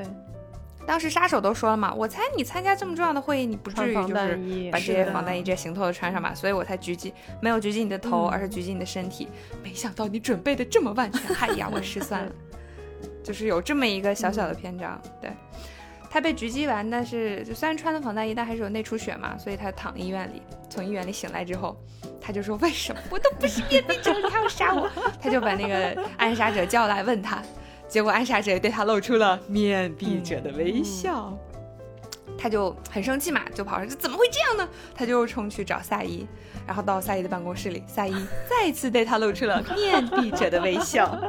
[0.89, 9.27] 当时杀手都说了嘛，我猜你参加这么重要的会议，你不至于就是把这些防弹衣、这些行头都穿上吧，所以我才狙击，没有狙击你的头，而是狙击你的身体。
[9.63, 12.31] 没想到你准备的这么万全，哎呀，我失算了，
[13.23, 14.99] 就是有这么一个小小的篇章。
[15.21, 15.29] 对
[16.09, 20.41] 他被狙击完，但是就虽然穿了防弹衣，但还是有内出血嘛，所以他躺医院里。
[20.71, 21.77] 从医院里醒来之后，
[22.19, 24.89] 他就说：“为什么我都不是面壁者，你还要杀我？”
[25.21, 27.43] 他就把那个暗杀者叫来问他。
[27.89, 31.35] 结果暗杀者对他露出了面壁者的微笑，
[32.37, 34.69] 他就很生气嘛，就跑上，去怎么会这样呢？
[34.95, 36.27] 他就冲去找萨伊，
[36.67, 38.13] 然后到萨伊的办公室里，萨伊
[38.47, 41.19] 再次对他露出了面壁者的微笑。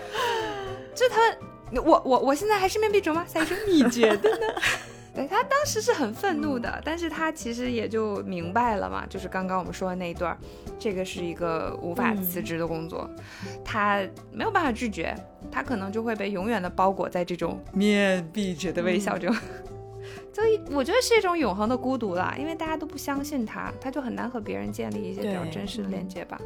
[0.94, 1.36] 就他，
[1.82, 3.24] 我我我现在还是面壁者吗？
[3.28, 4.46] 萨伊说，你觉得呢？
[5.12, 10.38] 对他当时是很愤怒的，但是他其实也就明白了嘛，就是刚刚我们说的那一段，
[10.78, 13.10] 这个是一个无法辞职的工作，
[13.64, 14.00] 他
[14.32, 15.14] 没有办法拒绝，
[15.50, 19.34] 他可能就会被永远的包裹在这种面壁者的微笑中，
[20.32, 26.40] 所以我觉得是一种永恒的孤独了，因为大家都不相信他，他就很难和别人建立一些比较真实的连接吧。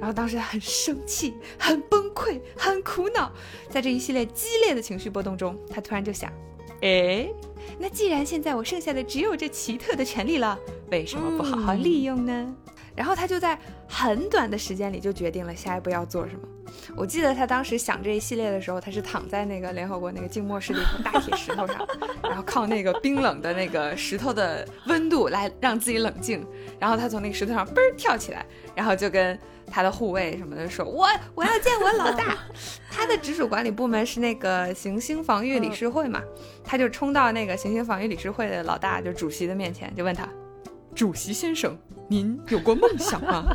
[0.00, 3.30] 然后当时很生气、很崩溃、很苦恼，
[3.70, 6.32] 在这一系列激烈的情绪波动中，他突然就想。
[6.80, 7.28] 哎，
[7.78, 10.58] 那既然现在我剩下的只有这奇特的权利了，
[10.90, 12.54] 为什么不好好利用呢？
[12.94, 13.58] 然后他就在
[13.92, 16.48] 很短的时间里就决定了下一步要做什么。
[16.96, 21.86] 我记得他当时想这一系列的时候，他是躺在那个联合国那个静默式的一块大铁石头上，
[22.22, 26.44] 然后靠那个冰冷的那个石头的温度来让自己冷静。
[26.80, 29.38] 然后他从那个石头上嘣儿跳起来，然后就跟。
[29.74, 32.36] 他的护卫什么的说：“我我要见我老大。
[32.90, 36.20] ”他的直属管理部门是那个行星防御理事会嘛，
[36.62, 40.28] 他就冲到那个行星防御理事会的老大，就主席的面前，就问他
[40.94, 41.78] ：“主席先生，
[42.12, 43.46] 您有过梦想吗？”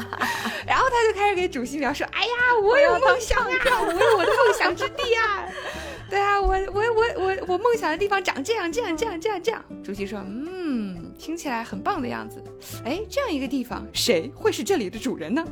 [0.66, 2.32] 然后他就开始给主席描述：“哎呀，
[2.64, 3.50] 我有梦想啊，
[3.86, 5.44] 我有我的梦想之地啊。
[6.08, 9.62] ”对啊，我我我我我梦想的地方长这样这样这样这样这样。
[9.82, 12.42] 主席说：“嗯，听起来很棒的样子。
[12.86, 15.44] 哎，这样一个地方，谁会是这里的主人呢？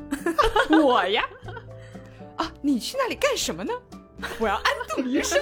[0.71, 1.29] 我呀。
[2.37, 3.75] 啊，你去那里干什么呢？
[4.39, 5.39] 我要安度余生。”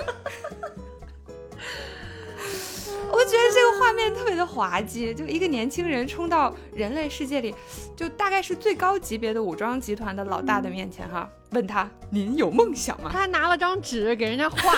[3.31, 7.55] 我觉得这个画面特别的滑稽，就一个年轻人冲到人类世界里，
[7.95, 14.75] 就大概是最高级别的武装集团的老大的面前，哈，问他：“您有梦想吗？”他还拿了张纸给人家画，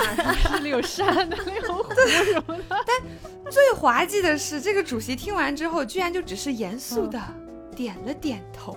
[0.53, 2.65] 这里有山，那里有湖什么的。
[2.87, 7.19] 但最滑稽的是，这个主席听完之后，居然就只是严肃的
[7.75, 8.77] 点了点头。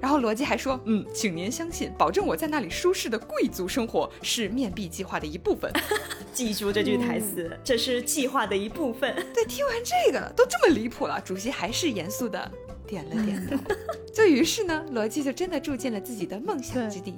[0.00, 5.72] 然后罗辑还说：“嗯，请您相信，保证我在那里舒适的贵族生活是面壁计划的一部分。
[6.32, 9.14] 记住这句台词，这是计划的一部分。
[9.34, 12.50] 对，听完这个都这么离谱了，主席还是严肃的
[12.86, 13.56] 点了点头。
[14.14, 17.14] 就于是呢，罗辑就真的住进了自己的梦想之地。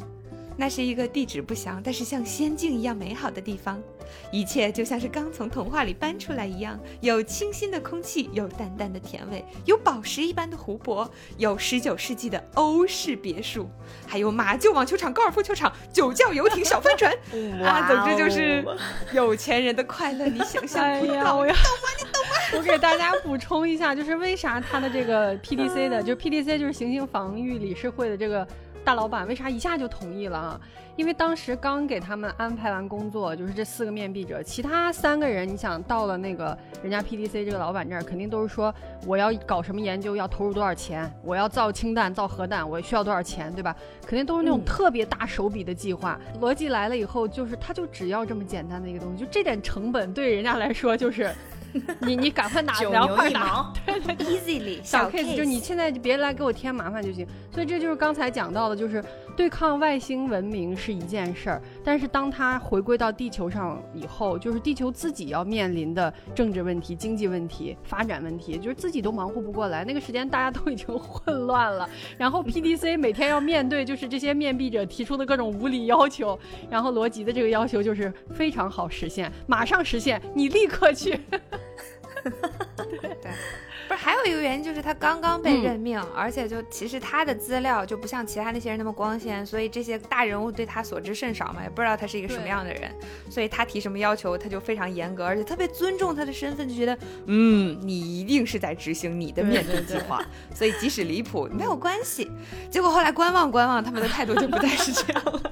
[0.60, 3.82] 那是一个地址不详，但是像仙境一样美好的地方，
[4.30, 13.70] 一切就像是刚从童话里搬出来一样，有清新的空气，有淡淡的甜味，有宝石一般的湖泊，有十九世纪的欧式别墅，
[14.06, 17.10] 还有马厩网球场、高尔夫球场、酒窖游艇、小帆船，
[17.64, 18.62] 啊，总之就是
[19.16, 21.54] 有钱人的快乐，你想象不到，呀！
[21.54, 21.88] 懂吗？
[21.96, 22.58] 你懂吗？
[22.58, 28.46] 我给大家补充一下，就是为啥他的这个 PDC 的，就是 PDC 就是行星防御理事会的这个。
[28.84, 30.60] 大老板为啥一下就同意了啊？
[30.96, 38.74] 因为当时刚给他们安排完工作，就是这四个面壁者，其他三个人，你想到了那个人家 PDC 这个老板这儿，肯定都是说
[39.06, 43.74] 我要搞什么研究，要投入多少钱，我要造氢弹、造核弹，我需要多少钱，对吧？
[44.06, 46.18] 肯定都是那种特别大手笔的计划。
[46.40, 51.32] 逻辑来了以后，就是他就只要这么简单的一个东西，就这点成本对人家来说就是。
[52.00, 57.26] 你你赶快拿，然后快拿， 对对，easily 小 case，就你现在就别来给我添麻烦就行。
[57.52, 59.02] 所以这就是刚才讲到的，就是
[59.40, 69.82] 对抗外星文明是一件事儿，但是当它回归到地球上以后，就是地球自己要面临的政治问题、经济问题、发展问题，就是自己都忙活不过来。
[69.82, 81.18] 那个时间大家都已经 混乱了，然后 PDC 每天要面对就是这些面壁者提出的各种无理要求，然后罗辑的这个要求就是非常好实现，马上实现，你立刻去。
[82.76, 83.16] 对，
[83.90, 92.88] 不是还有一个原因，就是他刚刚被任命，而且就其实他的资料就不像其他那些人那么光鲜，所以这些大人物对他所知甚少嘛，也不知道他是一个什么样的人，
[93.28, 100.24] 所以他提什么要求，他就非常严格，而且特别尊重他的身份，就觉得嗯，你一定是在执行你的面对计划，
[100.54, 102.30] 所以即使离谱没有关系。
[102.70, 105.42] 结果后来观望观望，他们的态度就不再是这样了。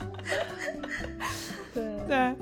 [1.74, 2.37] 对 对。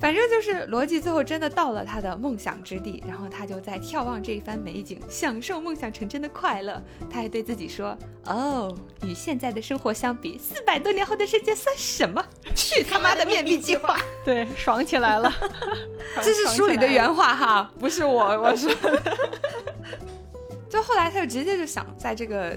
[0.00, 6.82] 反正就是罗辑最后真的到了他的梦想之地，然后他就在眺望这一番美景，享受梦想成真的快乐。
[7.10, 12.24] 他还对自己说：“哦，与现在的生活相比，四百多年后的世界算什么？
[12.54, 13.98] 去他妈的面壁计划！
[14.24, 15.30] ”对，爽起来了。
[16.22, 18.72] 这是书里的原话哈，不是我我说。
[20.70, 22.56] 就后来他就直接就想在这个。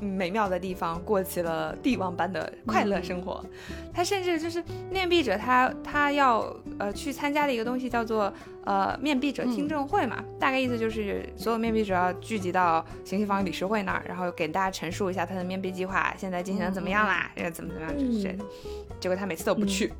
[0.00, 3.44] 美妙的地方，过起了帝王般的快乐生活。
[3.92, 8.32] 他甚至就是面壁者，他他要呃去参加的一个东西叫做
[8.64, 18.44] 呃面壁者听证会嘛，大概意思就是所有面壁者要聚集到刑期坊理事会那儿，然后给大家陈述一下他的面壁计划现在进行的怎么样啦，怎么怎么样之类的。
[18.98, 19.92] 结果他每次都不去，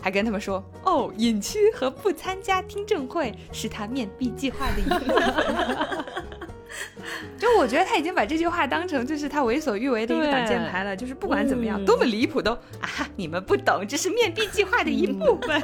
[0.00, 6.04] 还跟他们说哦，隐居和不参加听证会是他面壁计划的一部分。
[7.38, 15.62] 就我觉得他已经把这句话当成就是他为所欲为的一个挡箭牌了，就是不管怎么样，多么离谱都啊，你们不懂，这是面壁计划的一部分。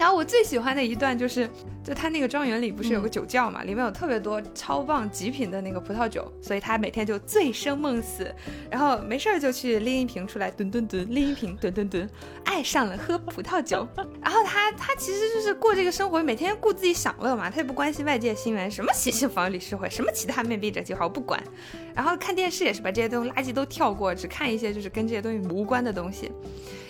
[0.00, 1.48] 然后我最喜欢的一段就是。
[1.82, 8.32] 就他那个庄园里不是有个酒窖嘛，里面有特别多超棒极品的那个葡萄酒，所以他每天就醉生梦死，
[8.70, 12.08] 然后没事儿就去拎一瓶出来，吨吨吨拎一瓶，吨吨吨，
[12.44, 13.88] 爱上了喝葡萄酒。
[14.22, 21.42] 然后他他其实就是过这个生活，每天顾自己享乐嘛，他也不关心外界新闻，什么新新房理事会，什么其他面壁者计划我不管。
[21.94, 26.30] 然后看电视也是把这些东西垃圾都跳过，只看一些就是跟这些东西无关的东西。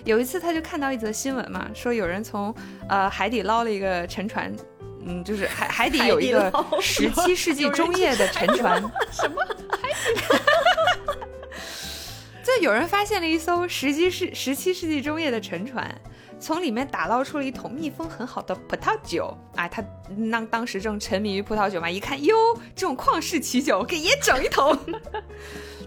[0.04, 2.54] 有一次他就看到一则新闻嘛，说有人从
[2.88, 4.54] 呃海底捞了一个沉船。
[5.02, 8.78] 嗯，就是海 海底有一个十七 世纪中叶的沉船，
[9.10, 9.36] 什么
[9.70, 10.20] 海底？
[12.44, 15.90] 就有人发现了一艘十七世十七世纪中叶的沉船，
[16.38, 19.34] 从里面打捞出了一桶密封很好的葡萄酒。
[19.56, 19.82] 啊，他
[20.30, 22.36] 当当时正沉迷于葡萄酒嘛，一看哟，
[22.76, 24.78] 这种旷世奇酒，给爷整一桶。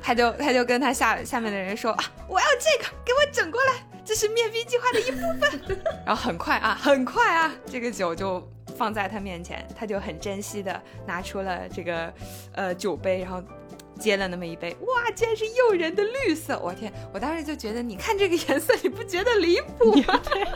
[0.01, 3.73] 他就他就跟他下下面的人说啊，我要这个，给我整过来，
[4.05, 5.79] 这是面壁计划的一部分。
[6.05, 8.41] 然后很快啊，很快啊，这个酒就。
[8.75, 12.11] 放在他面前，他就很珍惜的拿出了这个，
[12.53, 13.39] 呃，酒杯，然后
[13.99, 16.59] 接了那么一杯，哇，竟然是诱人的绿色！
[16.59, 20.19] 我天，我当时就觉得，你看这个颜色，你不觉得离谱吗？
[20.25, 20.47] 对，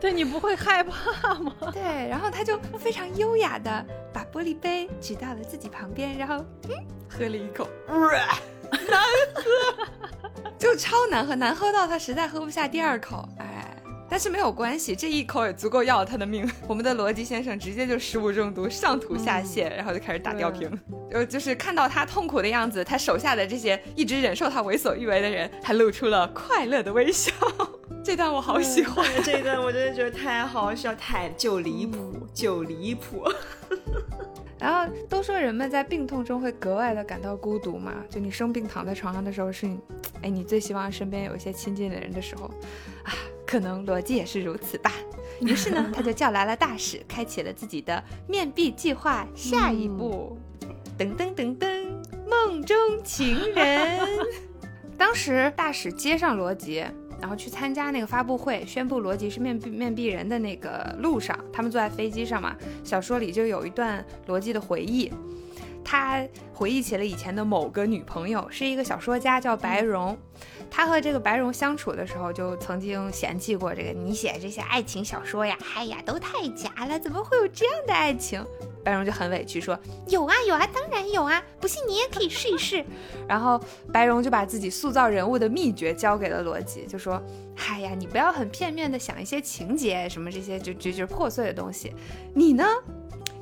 [0.00, 1.52] 对你不会害怕吗？
[1.72, 6.36] 对，然后他就非常优雅的把玻璃杯举到了自己旁边，然后
[6.68, 7.68] 嗯，喝了一口，
[8.70, 9.00] 难
[9.34, 9.42] 喝，
[10.58, 13.62] 就超难喝，难喝到他实在喝不下第二口，哎。
[14.08, 16.48] 但是没有关系，这一口也足够要了他的命。
[16.68, 20.70] 我们的逻辑先生直接就食物中毒，上吐下泻，然后就开始打吊瓶。
[21.10, 27.32] 呃，就是看到他痛苦的样子，他手下的这些一直忍受他为所欲为的人，还露出了快乐的微笑。
[28.04, 33.24] 这段我好喜欢，这一段我真的觉得太好笑，太就离谱，就离谱。
[34.66, 39.78] 然后都说人们在病痛中会格外的感到孤独嘛，就你生病躺在床上的时候，是你，
[40.22, 42.46] 哎，你最希望身边有一些亲近的人的时候，
[43.04, 43.14] 啊。
[43.46, 44.90] 可能逻辑也是如此吧。
[45.40, 49.24] 于是呢， 他就叫来了大使，开启了自己的面壁计划。
[49.36, 50.36] 下一步，
[50.98, 51.86] 噔噔噔噔，
[52.28, 54.00] 梦中情人。
[54.98, 56.84] 当时大使接上罗辑，
[57.20, 62.56] 然后去参加那个发布会，宣布罗辑是面壁面壁人的那个路上，他们坐在飞机上嘛。
[62.84, 65.12] 小说里就有一段罗辑的回忆。
[65.88, 66.20] 他
[66.52, 70.18] 回忆起了以前的某个女朋友，是一个小说家，叫白蓉。
[70.70, 78.44] 他和这个白蓉相处的时候，就曾经嫌弃过这个你写这些爱情小说呀，哎呀，都太假了，怎么会有这样的爱情？
[78.84, 82.84] 白蓉就很委屈说：“有啊有啊，当然有啊，不信你也可以试一试。
[83.26, 83.60] ”然后
[83.92, 87.20] 白蓉就把自己塑造人物的秘诀交给了罗辑，就说
[87.68, 91.92] ：“哎呀，你不要很片面的想一些情节什么这些就就就破碎的东西，
[92.32, 92.64] 你呢，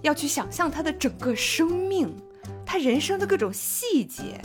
[0.01, 2.17] 要去想象他的整个生命，
[2.65, 4.41] 他人生的各种细节。”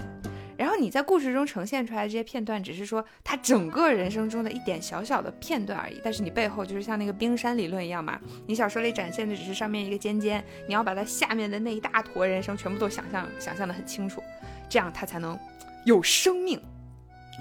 [0.60, 6.02] 然后你在故事中呈现出来的这些片段，只是说他整个人生中的一点小小的片段而已。
[6.04, 14.22] 但是你背后就是像那个冰山理论一样嘛，你小说里展现的只是上面一个尖尖，你要把它下面的那一大坨人生全部都想象想象的很清楚，
[14.68, 15.40] 这样他才能
[15.86, 16.62] 有生命。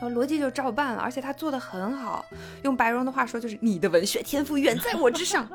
[0.00, 2.24] 然后逻辑就照办了，而且他做的很好。
[2.62, 5.48] 用白蓉的话说，就是你的文学天赋远在我之上。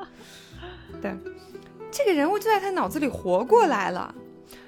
[1.00, 1.14] 对，
[1.90, 4.14] 这个人物就在他脑子里活过来了。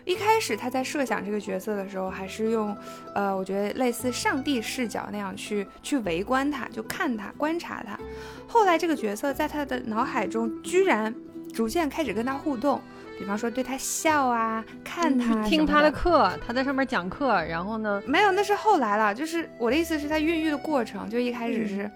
[0.05, 2.77] 一开始他在设想这个角色的时候，还是用，
[3.14, 7.99] 呃，我觉得类似上帝视角那样去去围观他，就看他观察他。
[8.47, 11.14] 后来这个角色在他的脑海中居然
[11.53, 12.81] 逐渐开始跟他互动，
[13.18, 19.14] 比方说对他笑啊，看他，听他的课，他在上面讲课，然后呢，没有，那是后来了。
[19.14, 21.91] 就是我的意思是，他孕育的过程，就一开始是。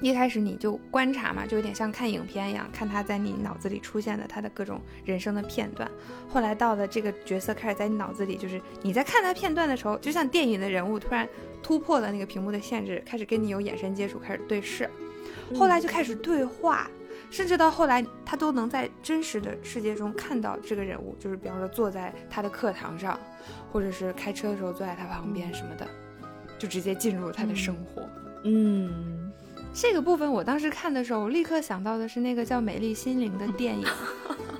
[0.00, 5.90] 一开始你就观察嘛，就有点像看影片一样，看他在你脑子里出现的他的各种人生的片段。
[6.28, 11.28] 后来到了这个角色开始在你脑子里，就是你在看他片段的时候，就像电影的人物突然
[11.62, 14.88] 突破了那个屏幕的限制，开始跟你有眼神接触，开始对视。
[15.54, 16.90] 后来就开始对话，
[17.30, 23.20] 甚至到后来他都能在真实的世界中看到这个人物，就是比方说坐在他的课堂上，
[23.70, 25.86] 或者是开车的时候坐在他旁边什么的，
[26.58, 28.08] 就直接进入他的生活。
[28.44, 29.19] 嗯。
[29.72, 33.86] 这个部分我当时看的时候，我立刻想到的是那个叫《美丽心灵》的电影，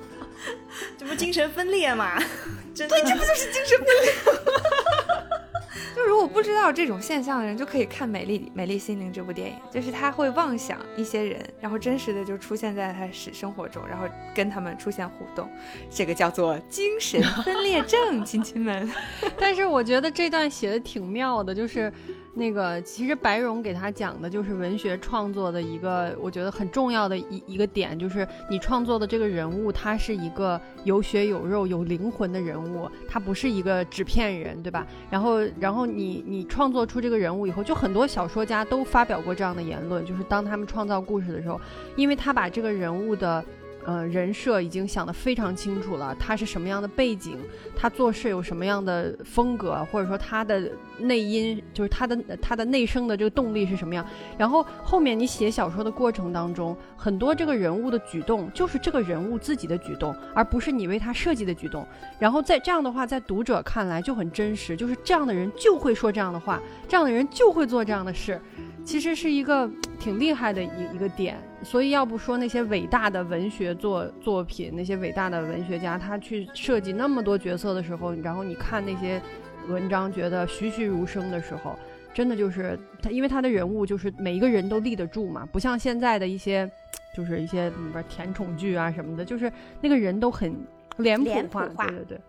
[0.97, 2.17] 这不精神分裂吗？
[2.75, 4.13] 对，这不就是精神分裂？
[5.95, 15.47] 就如果不知道这种现象的人，就可以看《美丽美丽心灵》这部电影，就是他会妄想一些人，然后真实的就出现在他生生活中，然后跟他们出现互动，
[15.89, 18.89] 这个叫做精神分裂症，亲亲们。
[19.37, 21.91] 但是我觉得这段写的挺妙的，就是。
[22.33, 34.87] 那个其实白蓉给他讲的就是文学创作的一个，我觉得很重要的一一个点，就是你创作的这个人物，他是一个有血有肉、有灵魂的人物，他不是一个纸片人，对吧？
[35.09, 41.59] 然后，然后你你创作出这个人物以后，就很多小说家都发表过这样的言论，就是当他们创造故事的时候，
[41.97, 43.43] 因为他把这个人物的。
[43.85, 47.37] 呃，人设已经想得非常清楚了，他是什么样的背景，
[47.75, 54.05] 他做事有什么样的风格，或者说他的内因，就是他的他的内生的这个动力是什么样。
[54.37, 61.85] 然后后面你写小说的过程当中，很多这个人物的举动就是这个人物自己的举动，而不是你为他设计的举动。
[62.19, 68.39] 然后在这样的话，在读者看来就很真实，就是这样的人就会说这样的话，这样的人就会做这样的事。
[68.83, 69.69] 其实是一个
[69.99, 79.21] 挺厉害的一一个点，所以要不说那些伟大的文学作作品，那些伟大的文学家，他去设计那么多角色的时候，然后你看那些
[79.67, 81.77] 文章，觉得栩栩如生的时候，
[82.13, 86.69] 真的就是他，因为他的人物就是每一个人都立得住嘛，不像现在的一些，
[87.15, 90.55] 就是一些里边甜宠剧啊什么的，就是那个人都很
[90.97, 92.21] 脸谱化，对对对。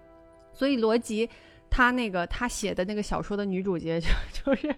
[0.53, 1.29] 所以罗辑
[1.71, 4.09] 他那个他写的那个小说的女主角就
[4.45, 4.75] 就是。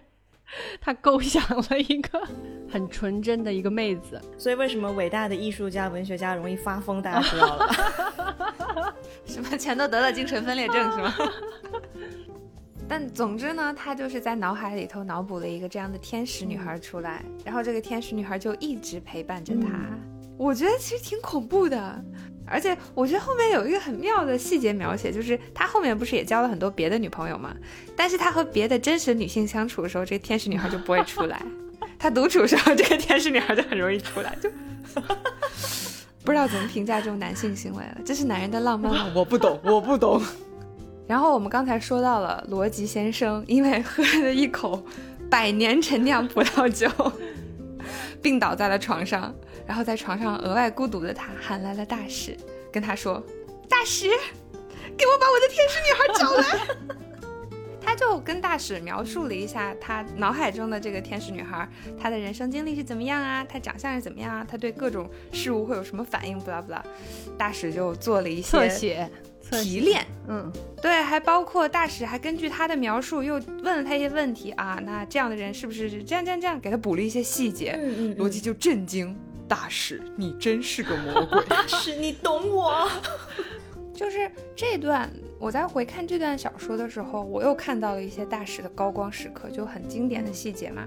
[0.79, 2.21] 他构想了一个
[2.69, 7.01] 很纯真的一个妹子，所以为什么伟大的艺术家、文学家容易发疯？
[7.01, 11.13] 大家知道了， 什么全都得了精神分裂症是吗？
[12.87, 19.69] 但总之呢，他就是在脑海里头脑补了一个这样的天使女孩出来，然后这个天使女孩就一直陪伴着他。
[20.37, 22.05] 我觉得其实挺恐怖的。
[22.47, 27.55] 而且我觉得后面有一个很妙的细节描写，就是他后面不是也交了很多别的女朋友吗？
[27.95, 31.37] 但是他和别的真实女性相处的时候，这个天使女孩就不会出来；
[31.97, 34.35] 他独处的时候，这个天使女孩就很容易出来。
[34.41, 34.49] 就
[36.23, 39.11] 不知道怎么评价这种男性行为了，这是男人的浪漫吗？
[39.15, 40.21] 我不懂，我不懂。
[41.07, 44.83] 然后我们刚才说到了罗辑先生，因为喝了一口
[45.29, 46.89] 百年陈酿葡萄酒，
[48.21, 49.33] 病倒在了床上。
[49.67, 52.35] 然后在床上额外孤独的他喊来了大使，
[52.71, 53.21] 跟他说
[53.67, 54.09] ：“大使，
[54.97, 56.95] 给我把我的天使女孩找来。
[57.87, 63.45] ”他就跟大使描述了一下他脑海中的这个天使女孩，她的人生经历是怎么样啊？
[63.47, 64.45] 她长相是怎么样啊？
[64.49, 66.37] 她对各种事物会有什么反应？
[66.39, 66.83] 不啦不啦，
[67.37, 69.09] 大使就做了一些侧写
[69.51, 70.03] 提炼。
[70.27, 70.51] 嗯，
[70.81, 74.79] 对，还包括大使还根据他的描述又问了他一些问题啊。
[74.83, 76.59] 那这样的人是不是这样这样这样？
[76.59, 77.77] 给他补了一些细节。
[77.79, 79.15] 嗯嗯，逻辑就震惊。
[79.47, 81.43] 大使，你真是个魔鬼！
[81.47, 82.89] 大使，你懂我。
[83.93, 90.85] 就是这段我在回看这段小说的时候，我又看到了一些大使的高光时刻，就很经典的细节嘛。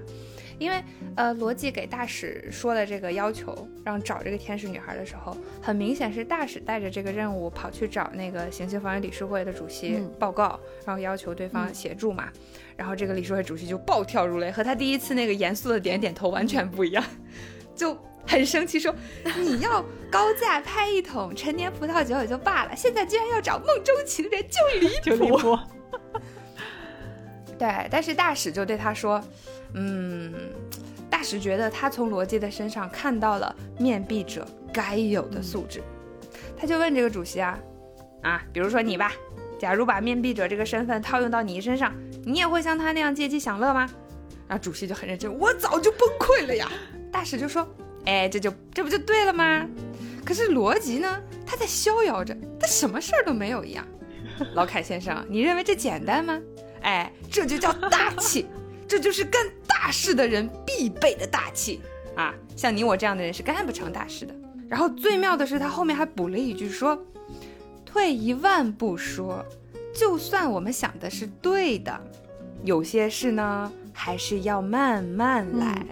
[0.59, 0.83] 因为
[1.15, 12.29] 呃，罗辑给大使说的这个要求，让找这个天使女孩的时候，很明显是大使带着这个任务跑去找那个行星防卫理事会的主席报告，然后要求对方协助嘛。
[12.75, 17.01] 然后这个理事会主席就暴跳如雷，和他第一次那个严肃的点点头完全不一样，
[17.73, 17.97] 就
[18.29, 18.93] 很生气说
[19.41, 25.57] ：“你要高价拍一桶陈年葡萄酒也就罢了，现在居然要找梦中情人，就离谱。”
[27.57, 29.19] 对，但是大使就对他说。
[29.73, 30.33] 嗯，
[31.09, 35.81] 大使觉得他从罗辑的身上看到了面壁者该有的素质，
[36.55, 37.59] 他就问这个主席啊，
[38.21, 39.11] 啊，比如说你吧，
[39.59, 41.93] 假如把面壁者这个身份套用到你身上，
[42.25, 43.89] 你也会像他那样借机享乐吗？
[44.47, 46.71] 然后主席就很认真，我早就崩溃了呀。
[47.11, 47.67] 大使就说，
[48.09, 49.67] 哎，这就这不就对了吗？
[50.25, 53.85] 可是罗辑呢，他在逍遥着，他什么事儿都没有一样。
[54.55, 56.39] 老凯先生，你认为这简单吗？
[56.81, 58.47] 哎，这就叫大气。
[58.89, 61.79] 这就是干大事的人必备的大气
[62.15, 62.33] 啊！
[62.55, 64.33] 像你我这样的人是干不成大事的。
[64.67, 66.99] 然后最妙的是，他后面还补了一句说
[67.85, 69.45] ：“退一万步说，
[69.93, 72.01] 就算我们想的是对的，
[72.63, 75.85] 有些事呢还是要慢慢来。”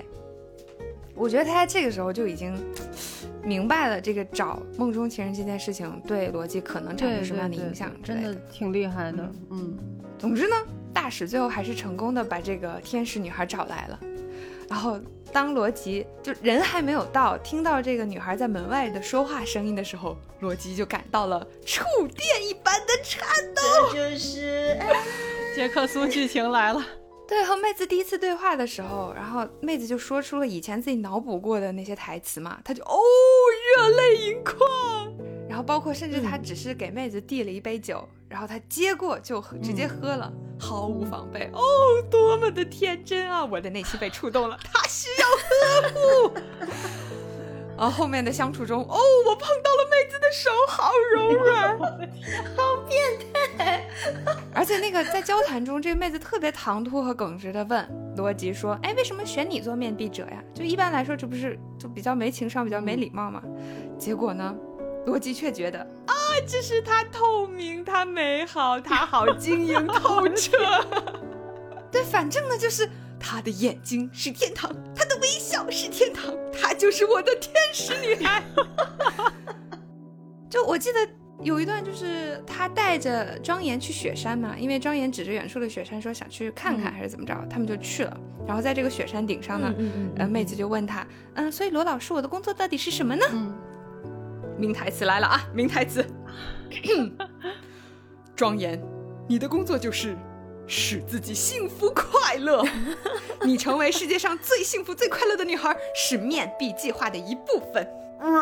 [1.18, 2.55] 我觉得他在这个时候就已经
[3.43, 9.32] 明白了这个找梦中情人这件事情对逻辑可能产生什么样的影响，真的挺厉害的。
[9.49, 9.78] 嗯，
[10.18, 10.55] 总之呢。
[10.93, 13.99] 大使最后还是成功的把这个天使女孩找来了，
[14.68, 14.99] 然后
[15.32, 23.61] 当罗辑就人还没有到，听到这个女孩在门外的说话声音的时候，罗辑就感到了触电一般的颤抖。
[23.93, 24.76] 这就是
[25.55, 26.84] 杰克苏剧情来了。
[27.28, 33.00] 对，和妹子第一次对话的时候，然后妹子就说出了以前自己脑补过的那些台词嘛，他就哦，
[33.78, 34.58] 热泪盈眶。
[35.50, 40.32] 然后包括甚至他只是给妹子递了一杯酒，然后他接过就直接喝了。
[40.60, 41.62] 毫无防备哦，
[42.10, 43.46] 多么的天真啊！
[43.46, 46.34] 我的内心被触动了，他需要呵护。
[47.78, 48.98] 啊，后面的相处中，哦，
[49.28, 51.78] 我碰到了妹子的手，好柔 软，
[52.56, 53.02] 好变
[53.56, 53.88] 态。
[54.54, 60.44] 而且那个在交谈中，这个妹子特别唐突和耿直的问罗辑说：“哎，为什么选你做面壁者呀？
[60.54, 63.42] 就一般来说，这不是就比较没情商、比较没礼貌吗？”
[63.98, 64.56] 结果呢？
[65.06, 66.14] 罗辑却觉得啊，
[66.46, 70.58] 这是他透明，他美好，他好晶莹透彻。
[71.90, 76.36] 对，反正呢，就是他的眼睛是天堂，他的微笑是天堂，
[76.68, 78.43] 他就是我的天使女孩。
[80.51, 80.99] 就我记得
[81.41, 88.20] 有一段，就是她带着庄严去雪山嘛，因为庄严指着远处的雪山说想去看看，还是怎么着，他们就去了。
[88.45, 89.74] 然后在这个雪山顶上呢，
[90.18, 93.24] 呃，妹子就问他，嗯，所以罗老师，我的工作到底是什么呢？
[94.57, 95.41] 名台词来了啊！
[95.53, 96.05] 名台词，
[98.36, 98.78] 庄严，
[99.26, 100.18] 你的工作就是
[100.68, 102.63] 使自己幸福快乐。
[103.43, 107.88] 你成为世界上最幸福、最快乐的女孩，是面壁计划的一部分。
[108.20, 108.41] 我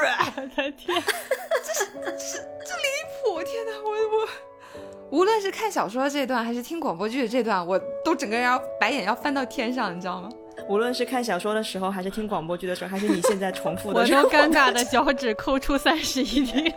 [0.55, 1.03] 的天，
[1.63, 2.87] 这是这这离
[3.23, 3.43] 谱！
[3.43, 4.27] 天哪，我我
[5.11, 10.29] 无论是看小说这段，还是听广播剧的这段，我都整个人要白眼要翻到天上，你知道吗？
[10.69, 16.73] 无论是看小说的时候，还是听广播剧的时候，还是你现在重复的，我都尴尬的脚趾抠出三室一厅。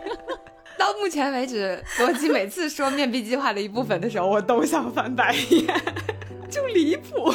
[0.79, 5.67] 到目前为止，罗辑每次说面壁计划的一部分的时候，我都想翻白眼，
[6.49, 7.31] 就离谱。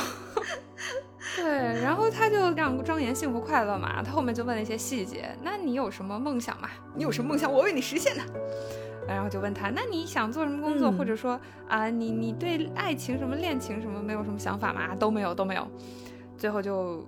[1.36, 1.44] 对，
[1.82, 5.36] 然后他就让庄严幸福快乐嘛，他后面就问了一些细节。
[5.42, 6.70] 那你有什么梦想嘛？
[6.94, 7.52] 你有什么梦想？
[7.52, 8.22] 我为你实现的。
[9.06, 10.90] 然后就问他，那你想做什么工作？
[10.90, 11.38] 或者说
[11.68, 14.94] 啊，你你对爱情什么恋情什么没有什么想法吗？
[14.98, 15.68] 都没有，都没有。
[16.38, 17.06] 最后就，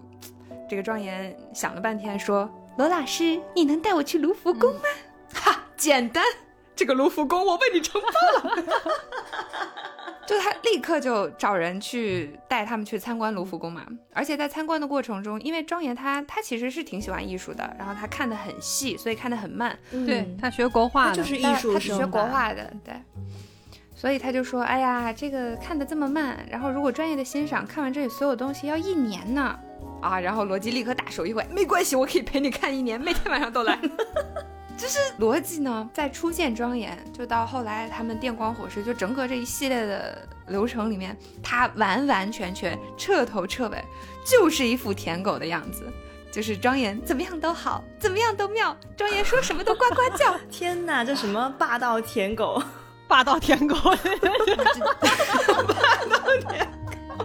[0.69, 5.06] 这个庄严想了半天，说：“罗老师，你能带我去卢浮宫吗？”哈，
[5.77, 6.25] 简单，
[6.75, 8.65] 这个卢浮宫我为你承包了。
[10.27, 13.87] 就他立刻就找人去带他们去参观卢浮宫嘛。
[14.13, 19.79] 而且在参观的过程中，因为庄严他他其实是挺喜欢艺术的，然后他看的很细，所以看的很慢。
[19.91, 22.95] 对他学国画的，就是艺术他是学国画的，对。
[23.95, 29.59] 所以他就说：“哎呀，这个看的这么慢，然后如果专业的欣赏，看完这里所有东西要一年呢，
[30.03, 33.79] 啊！”然后罗辑立刻大手一挥：“没关系，我可以陪你看一年，每天晚上都来。
[34.77, 43.83] ”就是逻辑呢，在初见庄严，就到后来他们电光火石，就整个这一系列的流程里面，他完完全全彻头彻尾
[44.25, 45.91] 就是一副舔狗的样子，
[46.31, 50.39] 就是庄严怎么样都好，怎么样都妙，庄严说什么都呱呱叫。
[50.51, 52.63] 天哪，这什么霸道舔狗！
[53.09, 53.95] 霸道舔狗， 霸
[56.11, 57.25] 道舔狗，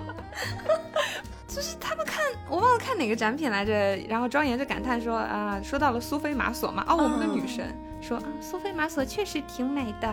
[1.53, 7.75] 就是他们看我忘了看哪个展品来着，然后庄严就感叹说啊，说到了苏菲玛索嘛，哦，我们的女神。
[8.01, 10.07] 说苏菲玛索确实挺美的，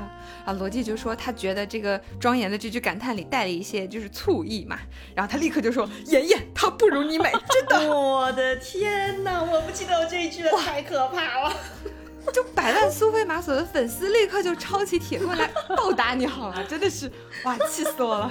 [0.45, 4.79] 啊罗辑就说他觉得这个庄严的这句感叹里带了一些就是醋意嘛，
[5.15, 11.57] 然后他立刻就说妍妍她不如你美，真的， 我的天哪，我不记得我这一句了，太可怕了，
[12.31, 17.11] 就百万苏菲玛索的粉丝立刻就抄起铁棍来暴打你好了，真的是
[17.45, 18.31] 哇，气死我了。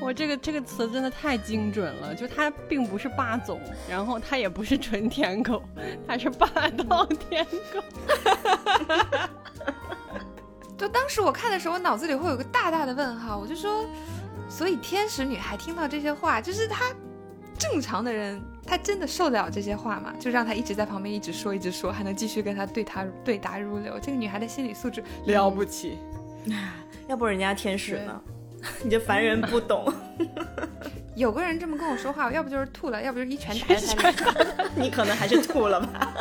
[0.00, 5.62] 我这个这个词真的太精准了，就它并不是霸总，然后它也不是纯舔狗，
[6.06, 7.82] 它是霸道舔狗。
[10.78, 13.84] 就当时我看的时候，我脑子里会有个大大的问号，我就说，
[14.48, 16.84] 所以天使女孩听到这些话，就是她
[17.58, 20.14] 正常的人，她真的受得了这些话吗？
[20.20, 25.98] 就让她一直在旁边一直说一直说，还能继续跟她对她对答如流，这个女孩的心理素质了不起。
[27.08, 28.22] 要不人家天使呢？
[28.82, 29.92] 你这凡人不懂，
[31.14, 34.34] 有个人这么跟我说话，要不就是吐了，要不就是一拳打在他脸上。
[34.76, 36.14] 你可能还是吐了吧？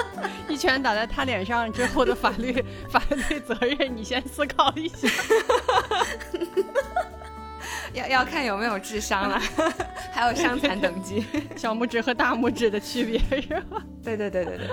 [0.47, 5.07] 一拳打在他脸上之后的法律法律责任，你先思考一下。
[7.97, 9.39] 要要看有没有智商了，
[10.13, 11.25] 还有伤残等级，
[11.57, 13.81] 小拇指和大拇指的区别是吧？
[14.03, 14.67] 对对对对对。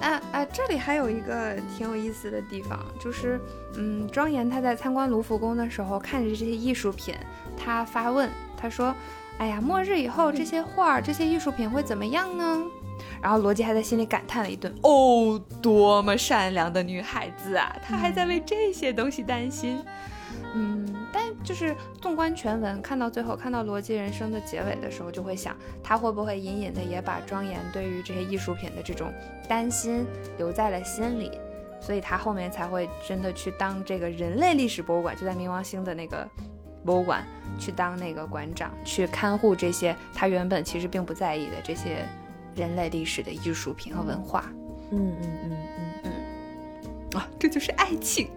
[0.00, 3.40] 啊啊，这里还有一个挺有意思的地方，就是
[3.76, 7.14] 嗯，庄严他在参观卢浮宫的时候，看着这些艺术品，
[7.56, 8.94] 他发问，他说
[9.38, 12.62] ：“哎呀，末日以后这些画儿、这些艺术品会怎么样呢？”
[13.22, 19.86] 然后罗辑还在心里感叹了一顿：“哦，多么善良的女孩子啊，她还在为这些东西担心。”嗯，
[21.12, 29.12] 但就是纵观全文，看到最后，看到逻辑人生的结尾的时候，就会想，他会不会隐隐的也把庄严对于这些艺术品的这种
[29.48, 31.38] 担心留在了心里，
[31.80, 36.28] 所以他后面才会真的去当这个人类历史博物馆，就在冥王星的那个
[36.84, 37.24] 博物馆
[37.58, 42.04] 去当那个馆长，去看护这些他原本其实并不在意的这些
[42.54, 44.44] 人类历史的艺术品和文化。
[44.90, 46.12] 嗯嗯嗯嗯
[47.12, 48.30] 嗯，啊，这就是爱情。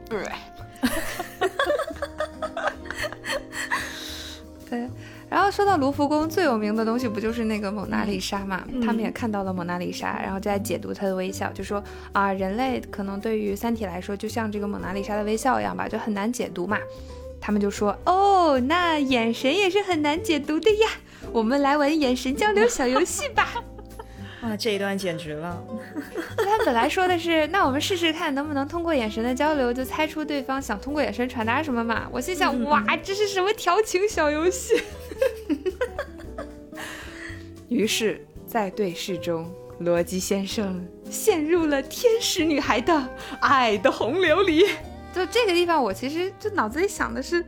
[4.70, 4.88] 对，
[5.30, 8.64] 然后说到卢浮宫最有名的东西，不就是那个蒙娜丽莎嘛？
[8.86, 16.78] 他们也看到了蒙娜丽莎，然后在解读她的微笑，就说啊，人类可能对于三体来说，就像这个蒙娜丽莎的微笑一样吧，就很难解读嘛。
[17.40, 20.88] 他们就说哦，那眼神也是很难解读的呀，
[21.34, 23.48] 我们来玩眼神交流小游戏吧。
[24.42, 25.64] 啊，这一段简直了！
[26.36, 32.08] 他本来说的是，那我们试试看能不能通过眼神的交流就猜出对方想通过眼神传达什么嘛？
[32.12, 34.82] 我心想，哇，这是什么调情小游戏？
[37.70, 43.10] 于是，在对视中，罗辑先生陷入了天使女孩的
[43.42, 44.66] 爱的洪流里。
[45.14, 47.44] 就这个地方，我其实就脑子里想的是《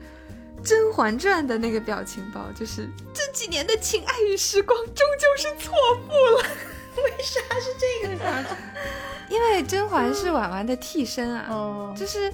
[0.64, 5.74] 甄嬛传》的那个表情包，就是这几年的情爱与时光终究是错
[6.08, 6.46] 付了。
[7.04, 8.46] 为啥是这个呢？
[9.30, 12.32] 因为甄嬛是婉婉的替身啊，就是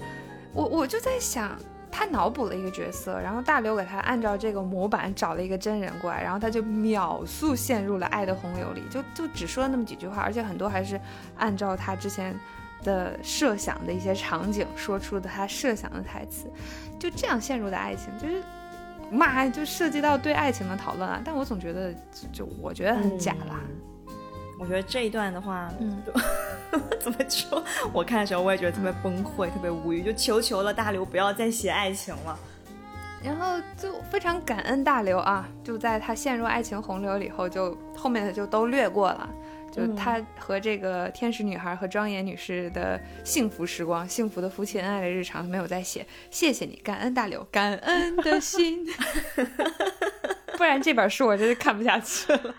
[0.54, 1.58] 我我就在想，
[1.90, 11.00] 他脑补了一个角色，然后大刘给他按照这个模板找了一个真人过来，然后他就秒速陷入了爱的洪流里，就就只说了那么几句话，而且很多还是
[11.38, 12.38] 按照他之前
[12.84, 16.52] 的设想的一些场景说出的他设想的台词，
[17.00, 18.44] 就这样陷入的爱情，就是
[19.10, 21.94] 妈就涉及到对爱情的讨论啊，但我总觉得
[22.34, 23.62] 就我觉得很假啦。
[24.60, 26.04] 我觉得这一段的话，嗯，
[27.00, 27.64] 怎么说？
[27.94, 32.38] 我看的时候我也觉得特别崩溃，特别无语，就求求了大刘不要再写爱情了。
[33.24, 39.30] 然后就非常感恩大刘啊，就在他陷入爱情洪流以后，就后面的就都略过了，
[39.72, 46.06] 就他和这个天使女孩和庄严女士的幸福时光、幸福的夫妻恩爱的日常没有再写。
[46.30, 48.86] 谢谢你，感恩大刘，感恩的心。
[50.58, 52.56] 不然这本书我真是看不下去了。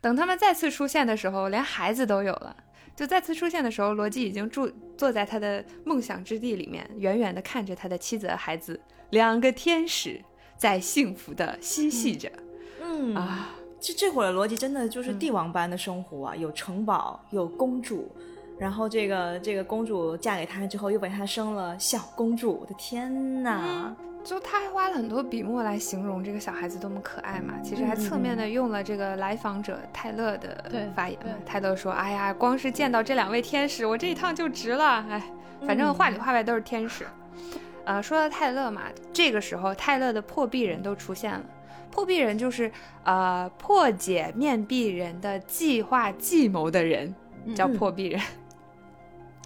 [0.00, 2.56] 等他们再次出现的时候，连孩子都有了。
[2.96, 8.78] 就再次出现的时候，罗辑已经住坐在他的梦想之地里面，远远地看着他的妻子和孩子，
[9.10, 10.20] 两个天使
[10.56, 12.30] 在幸福的嬉戏着。
[12.82, 18.10] 嗯啊，这这会儿的罗辑真的就是帝王般的生活啊，有城堡，有公主，
[18.58, 22.58] 然后这个这个公主嫁给他之后，又给他生了小公主。
[22.60, 23.94] 我的天哪！
[24.22, 31.18] 就他还花了很多笔墨来形容这个小孩子多么可爱嘛，其实还侧面的用了这个来访者泰勒的发言。
[31.44, 35.04] 泰勒说：“哎呀，光是见到这两位天使，我这一趟就值了。
[35.08, 35.22] 哎，
[35.66, 37.06] 反正话里话外都是天使。”
[37.84, 41.42] 呃，说到泰勒嘛，这个时候泰勒的破壁人都出现了。
[41.90, 42.70] 破壁人就是
[43.04, 47.12] 呃破解面壁人的计划计谋的人，
[47.54, 48.20] 叫破壁人。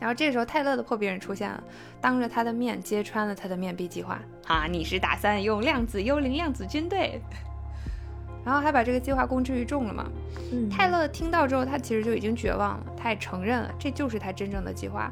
[0.00, 1.62] 然后这时候泰勒的破壁人出现了。
[2.00, 4.20] 当着他的面揭穿了他的面壁计划。
[4.46, 7.20] 啊，你是打算用量子幽灵量子军队？
[8.44, 10.06] 然后还把这个计划公之于众了嘛。
[10.52, 15.10] 嗯泰勒听到之后，他其实就已经绝望了，他也承认了这就是他真正的计划。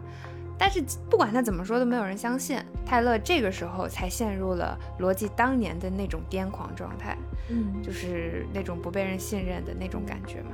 [0.58, 0.80] 但是
[1.10, 2.58] 不管他怎么说，都没有人相信。
[2.84, 7.16] 泰勒这个时候才陷入了罗辑当年的那种癫狂状态，
[7.48, 10.50] 嗯就是那种不被人信任的那种感觉嘛。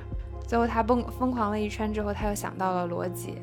[0.47, 3.35] 最后他疯疯狂了一圈之后，他又想到了罗辑，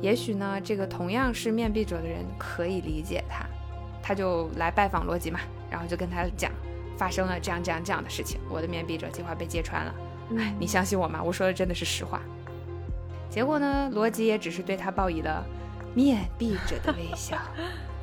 [0.00, 3.44] 也许呢，这个同样是面壁者的人可以理解他，
[4.02, 5.40] 他就来拜访罗辑嘛，
[5.70, 6.50] 然后就跟他讲
[6.96, 9.94] 发生了这样这样这样的事情，我的面壁者计划被揭穿了。
[10.36, 11.22] 哎，你相信我吗？
[11.22, 12.20] 我说的真的是实话。
[13.30, 15.44] 结果呢，罗辑也只是对他报以了
[15.94, 17.36] 面壁者的微笑。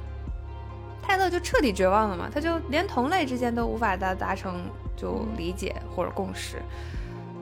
[1.02, 4.66] 泰勒就彻底绝望了嘛，他就连同类之间都无法达达成
[4.98, 6.62] 就理解或者共识。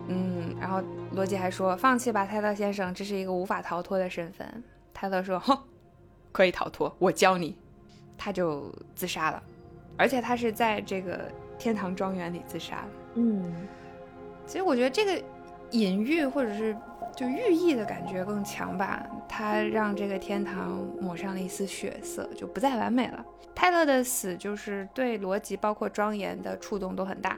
[0.10, 0.84] 嗯，然后
[1.14, 4.64] 罗辑还说放弃吧，泰勒先生，这是一个无法逃脱的身份。
[4.94, 5.58] 泰勒说：“哼，
[6.32, 7.56] 可以逃脱，我教你。”
[8.18, 9.44] 他就自杀了，
[9.98, 12.88] 而且他是在这个天堂庄园里自杀了。
[13.16, 13.54] 嗯
[14.46, 15.24] 其实我觉得这个
[15.72, 16.76] 隐喻或者是
[17.16, 23.26] 就寓意的感觉更强吧，它让这个天堂抹上了一丝血色，就不再完美了。
[23.56, 27.38] 泰勒的死就是对罗辑包括庄严的触动都很大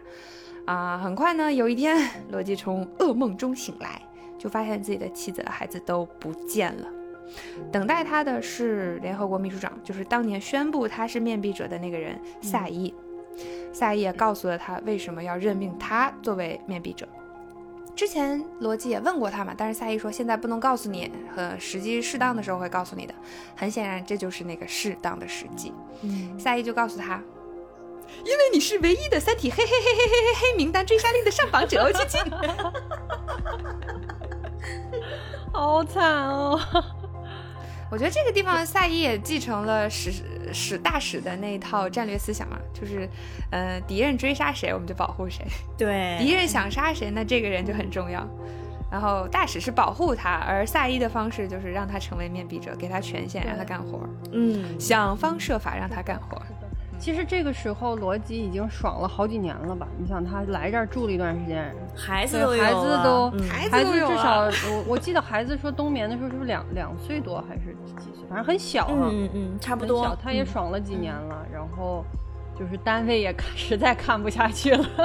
[0.65, 4.01] 啊、很快呢，有一天罗辑从噩梦中醒来，
[4.37, 6.87] 就发现自己的妻子和孩子都不见了。
[7.71, 12.93] 等待他的是联合国秘书长，就是当年宣布他是面壁者的那个人萨伊。
[13.73, 17.07] 萨伊也告诉了他为什么要任命他作为面壁者。
[17.95, 23.13] 之前罗辑也问过他嘛，但是萨伊说现在不能告诉你，和时机适当的时候会告诉你的。
[23.55, 25.73] 很显然，这就是那个适当的时机。
[26.01, 27.21] 嗯萨伊就告诉他，
[28.23, 32.21] 因为你是唯一的三体嘿嘿嘿嘿嘿嘿黑名单追杀令的上榜者哦，亲亲。
[35.53, 36.59] 好惨哦！
[37.91, 40.11] 我觉得这个地方萨伊也继承了史
[40.51, 43.07] 史大使的那一套战略思想嘛，就是，
[43.51, 45.45] 呃，敌人追杀谁我们就保护谁，
[45.77, 48.27] 对，敌人想杀谁那这个人就很重要。
[48.91, 54.01] 然后大使是保护他，而萨伊的方式就是让他成为面壁者，给他权限，让他干活，
[54.31, 56.41] 嗯想方设法让他干活。
[56.97, 59.87] 其实这个时候罗辑已经爽了好几年了吧？
[59.97, 68.25] 你想他来这儿住了一段时间，孩子对孩都有了子都嗯孩子至少我我记得孩子说冬眠的时候是不是两两岁多还是几岁？
[68.27, 70.15] 反正很小啊，嗯嗯，差不多小。
[70.15, 72.03] 他也嗯爽了几年了，然后
[72.57, 74.85] 就是单位也看 实在看不下去了。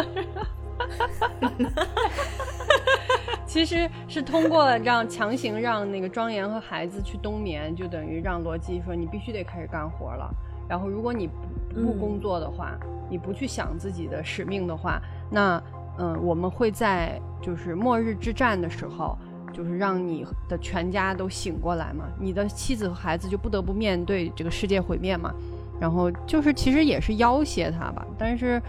[3.44, 10.32] 其实是通过让强行让那个庄严和孩子去冬眠，就等于让罗辑说你必须得开始干活了。
[10.70, 11.28] 然后如果你
[11.74, 12.78] 不工作的话，
[13.10, 15.60] 你不去想自己的使命的话，那
[15.98, 19.18] 嗯，我们会在就是末日之战的时候，
[19.52, 25.34] 就是让你的全家都醒过来嘛，你的妻子和孩子就不得不面对这个世界毁灭嘛。
[25.80, 28.62] 然后就是其实也是要挟他吧，但是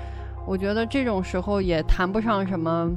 [0.48, 2.90] 我觉得这种时候也谈不上什么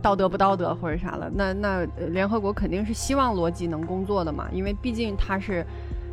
[0.00, 1.30] 道德不道德或者啥了。
[1.34, 1.68] 那那
[1.98, 5.66] 呃联合国肯定是希望罗辑能工作的嘛，因为毕竟他是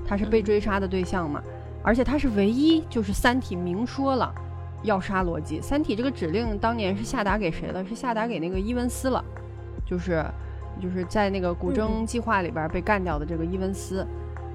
[0.08, 1.42] 他是被追杀的对象嘛，
[1.86, 4.34] 而且他是唯一就是三体明说了
[4.82, 5.62] 要杀罗辑。
[5.62, 7.86] 三体这个指令当年是下达给谁了？
[7.86, 9.24] 是下达给那个伊文斯了，
[9.86, 10.26] 就是
[10.82, 14.06] 就是在那个古筝计划里边被干掉的这个伊文斯。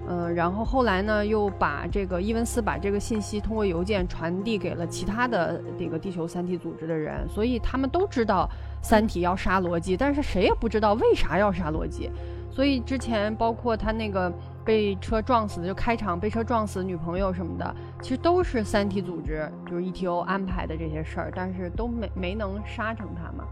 [0.09, 8.49] 嗯，然后后来呢，又把这个伊文斯把这个信息通过邮件传递给了其他的这个地球三体组织的人，所以他们都知道
[8.83, 12.11] 三体要杀罗辑，但是谁也不知道为啥要杀罗辑。
[12.51, 14.33] 所以之前包括他那个
[14.65, 23.45] 被车撞死的，就开场被车撞死女朋友什么的，其实都是三体组织就是 ETO 安排的这些事儿，但是都没没能杀成他嘛。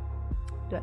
[0.68, 0.80] 对，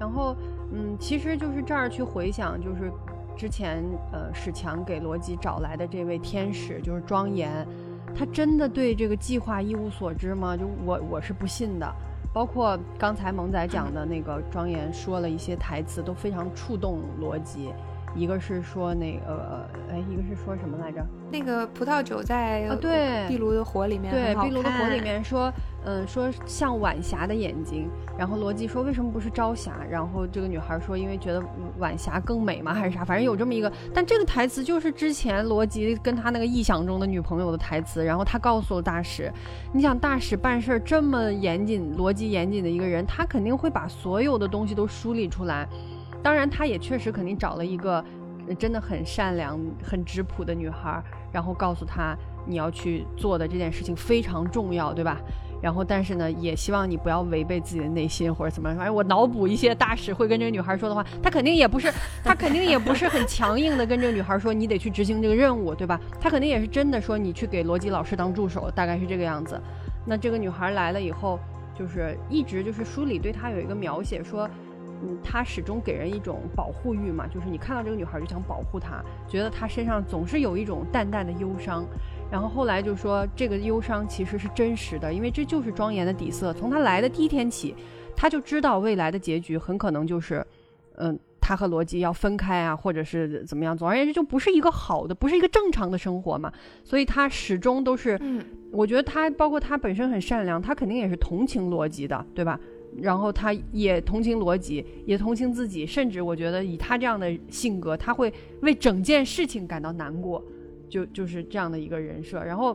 [0.00, 0.34] 然后
[0.72, 2.90] 嗯，其实就是这儿去回想，就是
[3.36, 7.66] 之前呃史强给罗辑找来的这位天使，就是庄严，
[8.16, 10.56] 他真的对这个计划一无所知吗？
[10.56, 11.86] 就我我是不信的。
[12.32, 17.70] 包括刚才萌仔讲的那个庄严说了一些台词，都非常触动罗辑。
[18.18, 21.06] 一个是说那个，哎，一个是说什么来着？
[21.30, 25.52] 那个葡萄酒在啊对壁炉的火里面对，壁炉的火里面说，
[25.84, 27.88] 嗯，说像晚霞的眼睛。
[28.18, 29.72] 然后罗辑说为什么不是朝霞？
[29.88, 31.40] 然后这个女孩说因为觉得
[31.78, 33.04] 晚霞更美嘛，还是啥？
[33.04, 33.70] 反正有这么一个。
[33.94, 38.04] 但这个台词就是之前罗辑跟他那个臆想中的女朋友的台词。
[38.04, 39.32] 然后他告诉了大使，
[39.72, 45.68] 你想大使办事儿这么严谨、逻辑严谨的一个人，他肯定会把所有的东西都梳理出来。
[46.22, 48.04] 当然，他也确实肯定找了一个
[48.58, 52.16] 真的很善良、很质朴的女孩儿，然后告诉她
[52.46, 55.20] 你要去做的这件事情非常重要，对吧？
[55.60, 58.78] 然后，但是呢，也希望你不要违背自己的内心或者怎么样。
[58.78, 61.92] 反正我脑补一些大使会跟这个女孩说的话，他肯定也不是，
[62.22, 66.00] 他肯定也不是很强硬的跟这个女孩说你得去执行这个任务，对吧？
[66.20, 69.60] 他肯定也是真的说你去给罗辑老师当助手，大概是这个样子。
[70.06, 71.40] 那这个女孩来了以后，
[71.76, 74.48] 就是一直就是书里对他有一个描写说，
[75.02, 81.86] 嗯，他始终给人一种保护欲嘛，就是你看到这个女孩就想保护她，觉得她身上总是有一种淡淡的忧伤。
[82.30, 86.52] 然后后来就说这个忧伤其实是真实的，因为这就是庄严的底色。
[86.52, 87.74] 从他来的第一天起，
[88.14, 90.46] 他就知道未来的结局很可能就是，
[90.96, 93.74] 嗯，他和罗辑要分开啊，或者是怎么样。
[93.74, 96.52] 总而言之，就不是一个好的，不是一个正常的生活嘛。
[96.84, 98.20] 所以他始终都是，
[98.72, 102.60] 我觉得他包括他本身很善良，他肯定也是同情罗辑的，对吧？
[103.00, 108.32] 然后他也同情罗辑，也同情自己，甚至我觉得以他这样的性格，他会
[108.62, 110.42] 为整件事情感到难过。
[110.90, 112.74] 就就是这样的一个人设，然后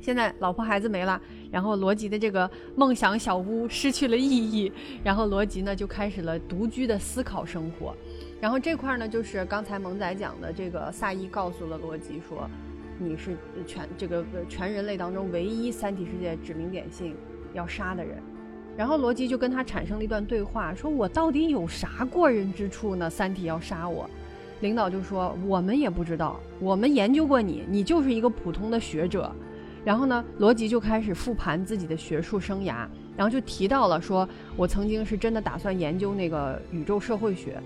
[0.00, 4.72] 现在老婆孩子没了，然后罗辑的这个梦想小屋失去了意义，
[5.04, 7.94] 然后罗辑呢就开始了独居的思考生活，
[8.40, 12.48] 然后这块呢就是刚才萌仔讲的，这个萨伊告诉了罗辑说，
[12.98, 13.36] 你是
[13.66, 17.14] 全这个全人类当中唯一三体世界指名点姓
[17.52, 18.16] 要杀的人，
[18.76, 23.08] 然后罗辑就跟他产生了一段对话，说我到底有啥过人之处呢？
[23.08, 24.08] 三体要杀我？
[24.60, 29.30] 领导就说：“我们也不知道，我们研究过你，你就是一个普通的学者。”
[29.84, 37.60] 然后呢，罗辑就开始复盘自己的学术生涯，然后就提到了说：“我曾经是真的打算研究那个宇宙社会学。”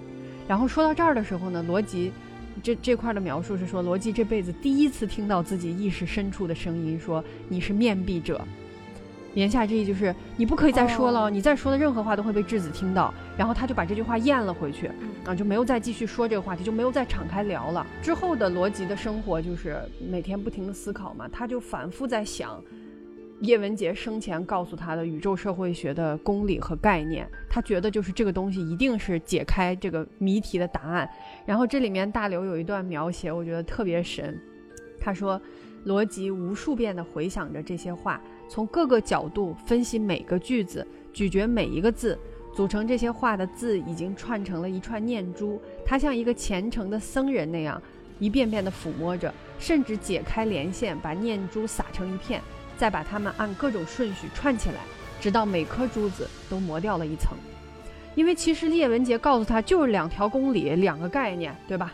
[0.49, 2.11] 然后说到这儿的时候呢，罗辑
[2.63, 8.41] 这这块的描述是说，罗辑这辈子第一次听到自己意识深处的声音说：“你是面壁者。”
[9.41, 13.12] 言下之意就是你不可以再说了，你再说的任何话都会被质子听到。
[13.37, 14.91] 然后他就把这句话咽了回去，
[15.24, 17.87] 啊，就没有再继续说这个话题，就没有再敞开聊了。
[18.01, 19.78] 之后的罗辑的生活就是
[20.11, 22.62] 每天不停的思考嘛，他就反复在想
[23.41, 31.07] 叶文洁生前告诉他的宇宙社会学的公理和概念，他觉得就是这个东西一定是解开这个谜题的答案。
[31.45, 34.41] 然后这里面大刘有一段描写，我觉得特别神，
[34.99, 35.39] 他说
[35.84, 38.18] 罗辑无数遍的回想着这些话。
[38.49, 42.18] 从各个角度分析每个句子，咀嚼每一个字，
[42.55, 45.61] 组成这些话的字已经串成了一串念珠。
[45.84, 47.80] 他像一个虔诚的僧人那样，
[48.18, 52.40] 一遍遍地抚摸着，甚至解开连线，把念珠撒成一片，
[52.76, 54.80] 再把它们按各种顺序串起来，
[55.20, 57.36] 直到每颗珠子都磨掉了一层。
[58.14, 61.92] 因为其实叶文洁告诉他，就是两条公理，两个概念，对吧？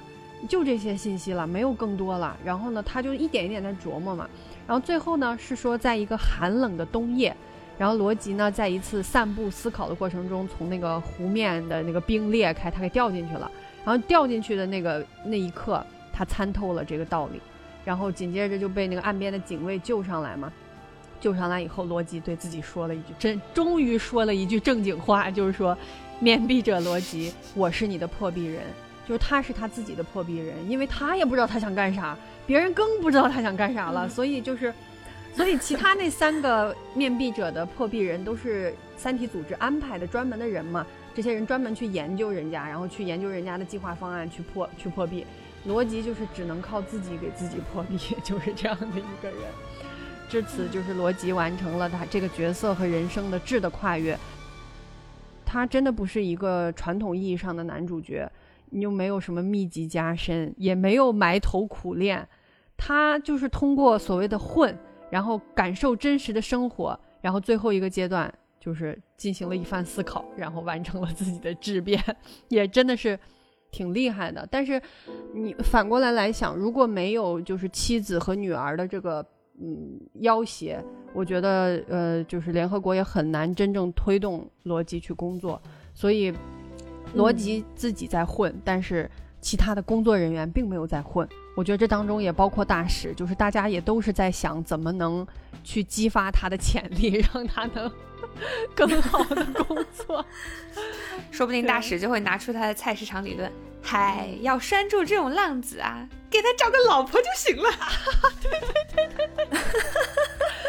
[0.49, 2.37] 就这些信息了，没有更多了。
[2.45, 4.29] 然后呢，他就一点一点在琢磨嘛。
[4.67, 7.37] 然后最后呢，是说在一个寒冷的冬夜，
[7.77, 13.51] 然后罗辑呢在一次散步思考的过程中，从那个湖面的那个冰裂开，他给掉进去了。
[13.85, 17.41] 然后掉进去的那个那一刻，他参透了这个道理。
[17.85, 20.53] 然后紧接着就被那个岸边的警卫救上来嘛。
[21.21, 25.77] 救上来以后，罗辑对自己说了一句：“真，终于说了一句正经话，就是说，
[26.21, 28.63] 面壁者罗辑，我是你的破壁人。”
[29.07, 32.17] 就是他是他自己的破壁人，因为他也不知道他想干啥，
[32.53, 34.75] 别人更不知道他想干啥了，所以就是，
[35.33, 45.25] 所以其他那三个面壁者的破壁人都是三体组织安排的专门的人嘛，这些人专门去研究人家，然后去研究人家的计划方案去破去破壁，
[45.67, 49.39] 逻辑就是只能靠自己给自己破壁， 就是这样的一个人。
[50.29, 54.15] 至此，就是罗辑完成了他这个角色和人生的质的跨越。
[55.47, 58.31] 他真的不是一个传统意义上的男主角。
[58.73, 62.27] 又没有什么秘籍加深，也没有埋头苦练，
[62.85, 64.77] 他就是通过所谓的混，
[65.09, 72.03] 然后感受真实的生活，然后最后一个阶段就是进行了一番思考，然后完成了自己的质变，
[72.49, 73.17] 也真的是
[73.71, 74.45] 挺厉害的。
[74.51, 74.83] 但是
[75.33, 79.25] 你反过来来想，如果没有就是妻子和女儿的这个
[79.61, 85.63] 嗯要挟，我觉得呃就是联合国也很难真正推动罗辑去工作，
[85.95, 86.35] 所以。
[87.15, 89.11] 罗辑自己在混，但是
[89.43, 91.29] 其他的工作人员并没有在混。
[91.55, 95.27] 我觉得这当中也包括大使，就是大家也都是在想怎么能
[95.63, 97.93] 去激发他的潜力，让他能
[98.75, 100.25] 更好的工作。
[101.31, 107.71] 说不定大使就会拿出他的菜市场理论：嗨，要拴住这种浪子啊，给他找个老婆就行了。
[108.41, 108.61] 对对
[108.95, 109.61] 对对对。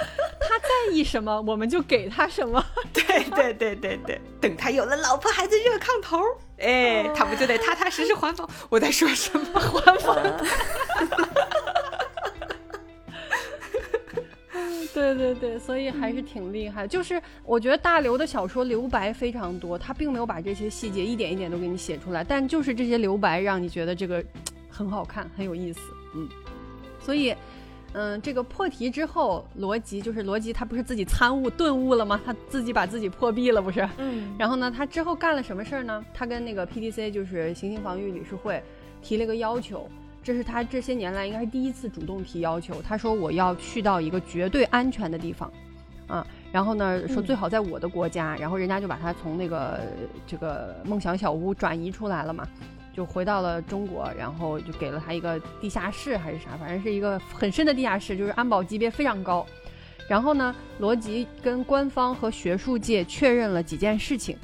[0.54, 2.64] 他在意什么，我们就给他什么。
[2.93, 6.22] 对对对对对，等他有了老婆孩子热炕头，
[6.60, 8.47] 哎，他不就得踏踏实实还房？
[8.70, 9.60] 我在说什么？
[9.84, 10.16] 还房？
[14.93, 16.88] 对对对，所以还是挺厉害。
[16.88, 24.24] 就是我觉得大刘的小说留白非常多，他并没有把这些细节一点一点都给你写出来，但就是这些留白让你觉得这个
[24.70, 25.80] 很好看，很有意思。
[26.14, 26.30] 嗯，
[27.04, 27.36] 所以。
[27.94, 32.20] 嗯，这个破题之后，罗辑就是罗辑，他不是自己参悟顿悟了吗？
[32.26, 33.88] 他自己把自己破壁了，不是？
[33.98, 34.36] 嗯。
[34.38, 36.04] 然后呢，他之后干了什么事儿呢？
[36.14, 38.62] 他跟那个 PDC，就是行星防御理事会，
[39.02, 39.88] 提了一个要求，
[40.24, 42.82] 这是他这些年来应该是第一次主动提要求。
[42.82, 45.52] 他说我要去到一个绝对安全的地方，
[46.08, 49.82] 啊，然后呢说最好在我的国家，然后人家就把他从那个
[50.26, 52.48] 这个梦想小屋转移出来了嘛，
[52.94, 59.46] 就回到了中国，然后就给了他一个地下室还是啥，反正是一个很深的地下室，就是安保级别非常高。
[60.08, 64.38] 然后呢，罗辑跟官方和学术界确认了几件事情。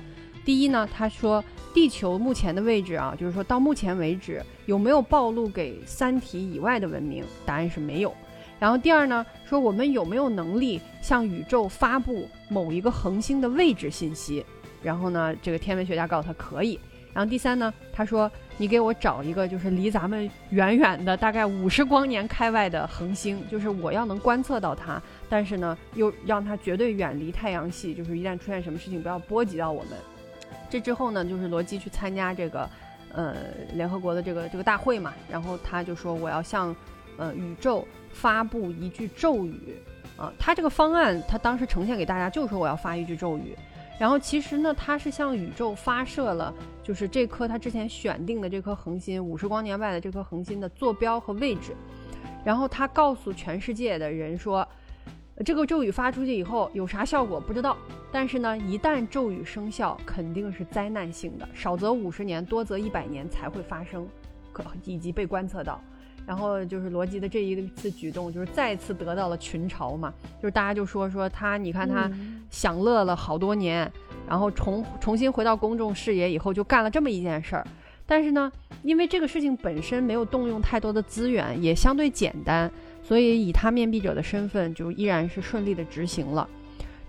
[0.44, 1.44] 第一呢，他说
[1.74, 7.24] 地球目前的位置啊，就是说到目前为止有没有暴露给三体以外的文明？
[7.46, 8.16] 答案是没有。
[8.58, 14.44] 然后第二呢，说我们有没有能力向宇宙发布某一个恒星的位置信息？
[14.82, 16.80] 然后呢，这个天文学家告诉他可以。
[17.20, 29.92] 然后第三呢，他说你给我找一个就是离咱们远远的，大概五十光年开外的恒星，就是我要能观测到它，但是呢又让它绝对远离太阳系，就是一旦出现什么事情不要波及到我们。
[30.70, 32.70] 这之后呢，就是罗辑去参加这个，
[33.12, 33.36] 呃，
[33.74, 36.74] 联合国的这个这个大会嘛，然后他就说我要向，
[37.18, 39.76] 呃，宇宙发布一句咒语，
[40.16, 43.58] 啊，他这个方案他当时呈现给大家就说我要发一句咒语，
[44.00, 51.76] 然后其实呢，他是向宇宙发射了，就是这颗他之前选定的这颗恒星五十光年外的这颗恒星的坐标和位置，
[52.44, 54.68] 然后他告诉全世界的人说。
[55.46, 57.78] 这个咒语发出去以后有啥效果不知道，
[58.12, 64.06] 但是呢，一旦咒语生效，肯定是灾难性的，少则五十年，多则一百年才会发生，
[64.52, 65.82] 可以及被观测到。
[66.26, 72.10] 然后就是罗辑的这一次举动，就是再次得到了群嘲嘛，就是大家就说说他，你看他
[72.50, 73.92] 享乐了好多年，
[74.28, 77.66] 然后重重新回到公众视野以后，就干了这么一件事儿。
[78.06, 78.52] 但是呢，
[78.84, 82.72] 因为这个事情本身没有动用太多的资源，也相对简单。
[83.02, 86.48] 所以，以他面壁者的身份，就依然是顺利的执行了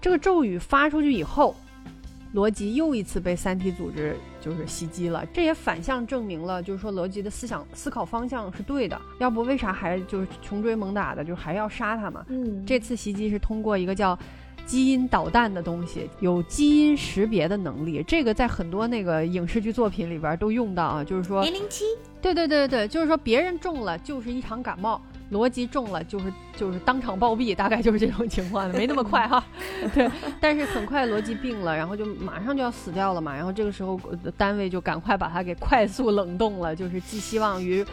[0.01, 1.55] 这个咒语发出去以后，
[2.33, 5.25] 罗辑又一次被三体组织就是袭击了。
[5.33, 9.01] 这也反向证明了，就是说罗辑的思想思考方向是对的。
[9.19, 12.25] 要不为啥还就是穷追猛打的，就还要杀他嘛？
[12.29, 14.19] 嗯，这次袭击是通过一个叫
[14.67, 18.03] 基因导弹的东西，有基因识别的能力。
[18.07, 21.85] 这个在很多那个影视剧作品里边都用到啊，就是说零零七，
[22.23, 25.01] 对对对对，就是说别人中了就是一场感冒。
[25.31, 29.45] 逻辑中了就是就是当场暴毙，大概就是这种情况，没 那么快哈。
[29.95, 30.11] 对，
[30.41, 33.35] 但是很快逻辑病了，然后就马上就要死掉了嘛。
[33.35, 33.99] 然后这个时候
[34.37, 37.85] 单位就赶快把他给快速冷冻了，就是寄希望于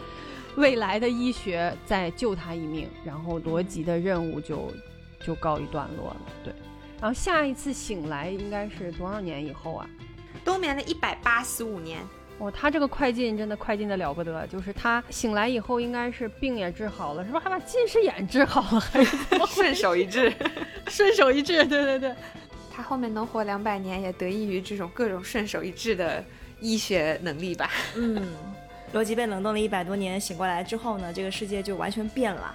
[0.56, 2.88] 未来的医学再救他一命。
[3.04, 4.72] 然后逻辑的任务就
[5.24, 6.20] 就告一段落了。
[6.42, 6.52] 对，
[7.00, 9.88] 然后下一次醒来应该是多少年以后啊？
[10.44, 12.00] 冬眠了一百八十五年。
[12.38, 18.80] 哦，他这个快进真的快进的了不得，就是他醒来以后应该是病也治好了，是不是还把近视眼治好了？
[18.80, 19.16] 还是
[19.48, 20.32] 顺手一治？
[20.86, 22.14] 顺手一治，对对对。
[22.70, 26.24] 他后面能活两百年，也得益于这种各种顺手一治的
[26.60, 27.68] 医学能力吧？
[27.96, 28.24] 嗯，
[28.92, 32.54] 罗辑被冷冻了一百多年，醒过来之后呢，这个世界就完全变了。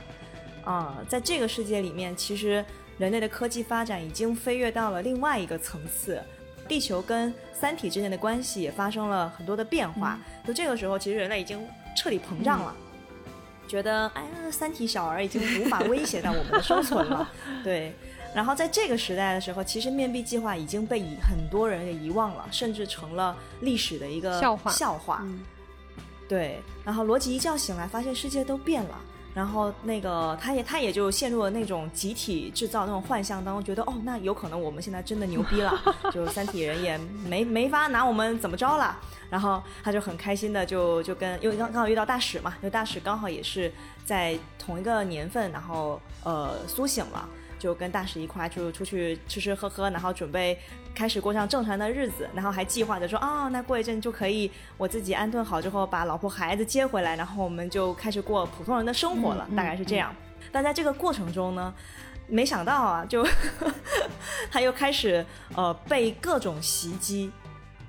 [0.63, 2.63] 啊，在这个世界里面，其实
[2.97, 6.21] 人类的科技发展已经飞跃到了另外一个层次。
[6.67, 10.19] 地球跟三体之间的关系也发生了很多的变化。
[10.45, 12.75] 就这个时候，其实人类已经彻底膨胀了，
[13.67, 17.29] 觉得哎呀，三体小儿已经无法威胁到我们的生存了。
[17.63, 17.93] 对。
[18.33, 24.71] 然后在这个时代的时候，其实面壁计划已经被以很多人给遗忘了，甚至成了历史的一个笑话。
[24.71, 25.23] 笑话。
[26.27, 26.59] 对。
[26.83, 28.99] 然后罗辑一觉醒来，发现世界都变了。
[29.33, 35.73] 然后那个他也他也就陷入了那种集体制造那种幻象当中，觉得哦，那有可能我们现在真的牛逼了，
[36.13, 38.97] 就三体人也没没法拿我们怎么着了。
[39.29, 43.71] 然后他就很开心的就就跟因为刚刚好遇到大使嘛，因为大使刚好也是
[44.05, 47.27] 在同一个年份，然后呃苏醒了。
[47.63, 50.59] 就跟大使一块就出去吃吃喝喝，然后准备
[50.93, 60.13] 开始过上正常的日子，然后还计划着说啊，那过一阵就可以我自己安顿好之后，把老婆孩子接回来，然后我们就开始过普通人的生活了，大概是这样。
[60.51, 61.73] 但在这个过程中呢，
[62.27, 63.25] 没想到啊，就
[64.51, 67.31] 他又开始呃被各种袭击，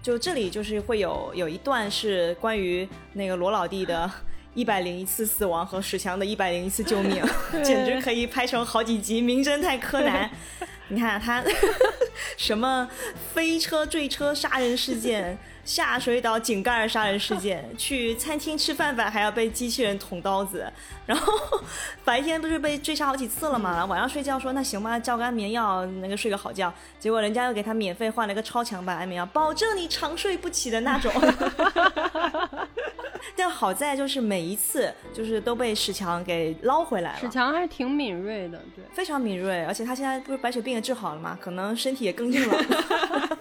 [0.00, 4.08] 就这里就是会有有一段是关于那个罗老弟的。
[4.54, 7.22] 一百零一次死亡和史强的一百零一次救命，
[7.62, 10.28] 简直可以拍成好几集《名侦探柯南》。
[10.88, 11.42] 你看他
[12.36, 12.88] 什么
[13.32, 15.38] 飞车坠车杀人事件。
[15.64, 20.70] 下水道井盖杀人事件，去餐厅吃饭饭还要被机器人捅刀子，
[21.06, 21.32] 然后
[22.04, 23.82] 白天不是被追杀好几次了吗？
[23.86, 26.70] 晚上睡觉说那行吧，叫个安眠药，那个睡个好觉。
[27.00, 31.10] 结果人家又给他免费换了个超强版安眠药，保证你长睡不起的那种。
[33.36, 37.18] 但好在就是每一次就是都被史强给捞回来了。
[37.18, 41.38] 史强还是挺敏锐的，对，非常敏锐，而且他现在不是白血病也治好了吗？
[41.40, 42.56] 可能身体也更硬了。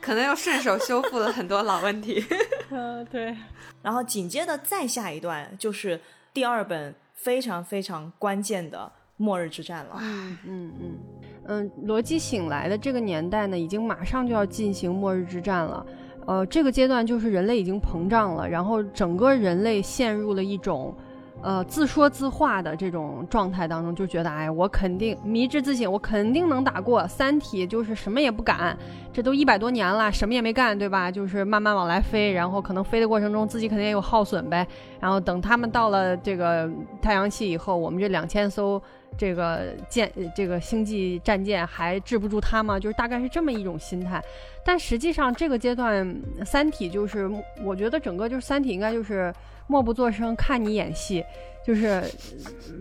[0.00, 2.22] 可能又顺手修复了很多老问题。
[2.70, 3.34] 嗯， 对。
[3.82, 5.98] 然后紧接着再下一段就是
[6.32, 9.96] 第二本非常非常关键的末日之战了。
[10.00, 10.98] 嗯嗯嗯。
[11.46, 15.84] 嗯，罗辑醒来的这个年代呢，已经马上就要进行末日之战了。
[16.26, 20.94] 呃，这个阶段就是人类已经膨胀了，然后整个人类陷入了一种。
[21.42, 28.74] 呃，自说自话的这种状态当中，就觉得，哎，我肯定迷之自信，我肯定能打过三体，就是什么也不敢，
[29.12, 31.10] 这都一百多年了，什么也没干，对吧？
[31.10, 34.66] 就是慢慢往来飞，然后可能飞的过程中自己肯定也有耗损呗，
[35.00, 36.70] 然后等他们到了这个
[37.02, 38.80] 太阳系以后，我们这两千艘
[39.18, 42.80] 这个舰，这个星际战舰还治不住他吗？
[42.80, 44.22] 就是大概是这么一种心态。
[44.64, 47.30] 但实际上这个阶段，三体就是，
[47.62, 49.32] 我觉得整个就是三体应该就是。
[49.66, 51.24] 默不作声，看你演戏，
[51.64, 52.04] 就是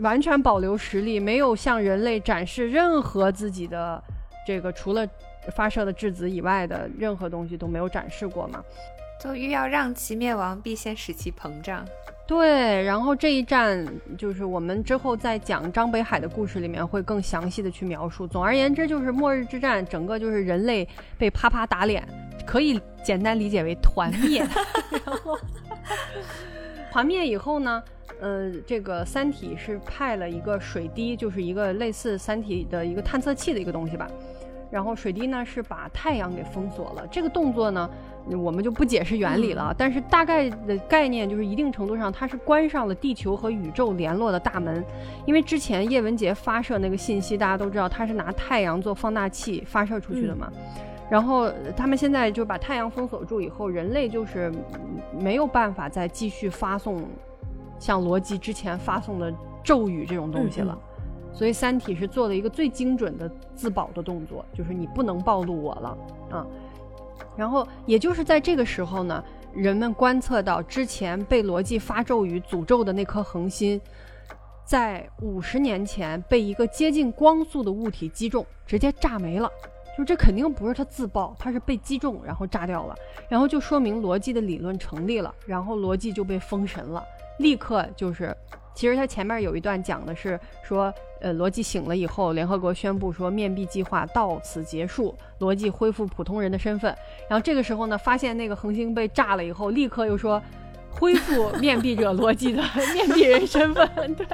[0.01, 4.03] 完全保留实力，没有向人类展示任何自己的
[4.45, 5.07] 这个除了
[5.55, 8.61] 发射的质子以外的任何东西都没有展示过嘛？
[9.17, 11.87] 就欲要让其灭亡，必先使其膨胀。
[12.33, 18.25] 对，然后这一战就是我们之后在讲张北海的故事里面会更详细的去描述。
[18.25, 22.03] 总而言之，就是末日之战，整个就是人类被啪啪打脸，
[22.43, 24.43] 可以简单理解为团灭。
[25.05, 25.37] 然后。
[26.91, 27.83] 团灭以后呢，
[28.19, 34.09] 呃，这个三体是派了一个水滴，就是一个类似三体的一个探测器的一个东西吧。
[34.73, 37.05] 然后水滴呢是把太阳给封锁了。
[37.11, 37.87] 这个动作呢，
[38.41, 39.71] 我们就不解释原理了。
[39.77, 44.83] 但是大概的概念就是，一定程度上它是关上了地球和宇宙联络的大门。
[45.27, 50.51] 因为之前叶文洁发射那个信息，大家都知道，他是拿太阳做放大器发射出去的嘛。
[51.07, 54.51] 然后他们现在就把太阳封锁住以后，人类就是
[55.19, 57.03] 没有办法再继续发送
[57.77, 59.31] 像罗辑之前发送的
[59.63, 60.75] 咒语这种东西了。
[61.33, 65.97] 所以三体是做了一个最精准的自保的动作，就是你不能暴露我了
[66.29, 66.45] 啊。
[67.35, 69.23] 然后也就是在这个时候呢，
[69.53, 73.81] 人们观测到之前被罗辑发咒语诅咒的那颗恒星，
[74.63, 79.49] 在五十年前被一个接近光速的物体击中，直接炸没了。
[79.95, 82.95] 就这肯定不是他自爆，他是被击中然后炸掉了，
[83.29, 87.03] 然后就说明逻辑的理论成立了，然后逻辑就被封神了，
[87.37, 88.35] 立刻就是，
[88.73, 96.95] 其实他前面有一段讲的是说，呃，逻辑醒了以后，联合国宣布说面壁计划到此结束，逻辑恢复普通人的身份，
[97.29, 100.41] 然后这个时候呢，发现那个恒星被炸了以后，立刻又说
[100.89, 102.63] 恢复面壁者逻辑的
[102.93, 104.25] 面壁人身份，对，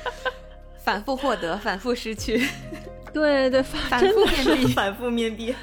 [0.78, 2.46] 反复获得，反复失去。
[3.12, 5.54] 对对，反复面壁，反复面壁。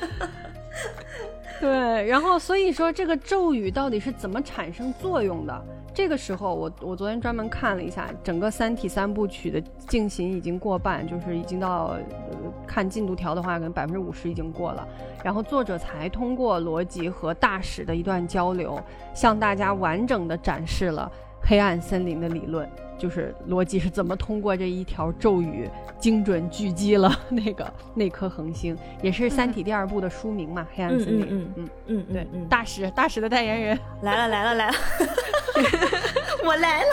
[1.60, 5.66] 对，然后所以说这个咒语到底是怎么产生作用的？
[5.94, 11.98] 这个时候我我昨天专门看了一下，整个《三体》三部曲的进行已经过半，就是已经到
[12.66, 14.88] 看进度条的话，可能百分之五十已经过了。
[15.24, 18.82] 然后作者才通过逻辑和大使的一段交流，
[19.14, 22.70] 向大家完整的展示了黑暗森林的理论。
[23.00, 25.68] 就是逻辑是怎么通过这一条咒语
[26.00, 31.22] 精准狙击了 那个那颗恒星，也是《三体》第二部的书名嘛，《黑暗森林》。
[31.30, 34.74] 嗯嗯嗯嗯，对，大使大使的代言人 来了来了来了，
[36.46, 36.88] 我来了。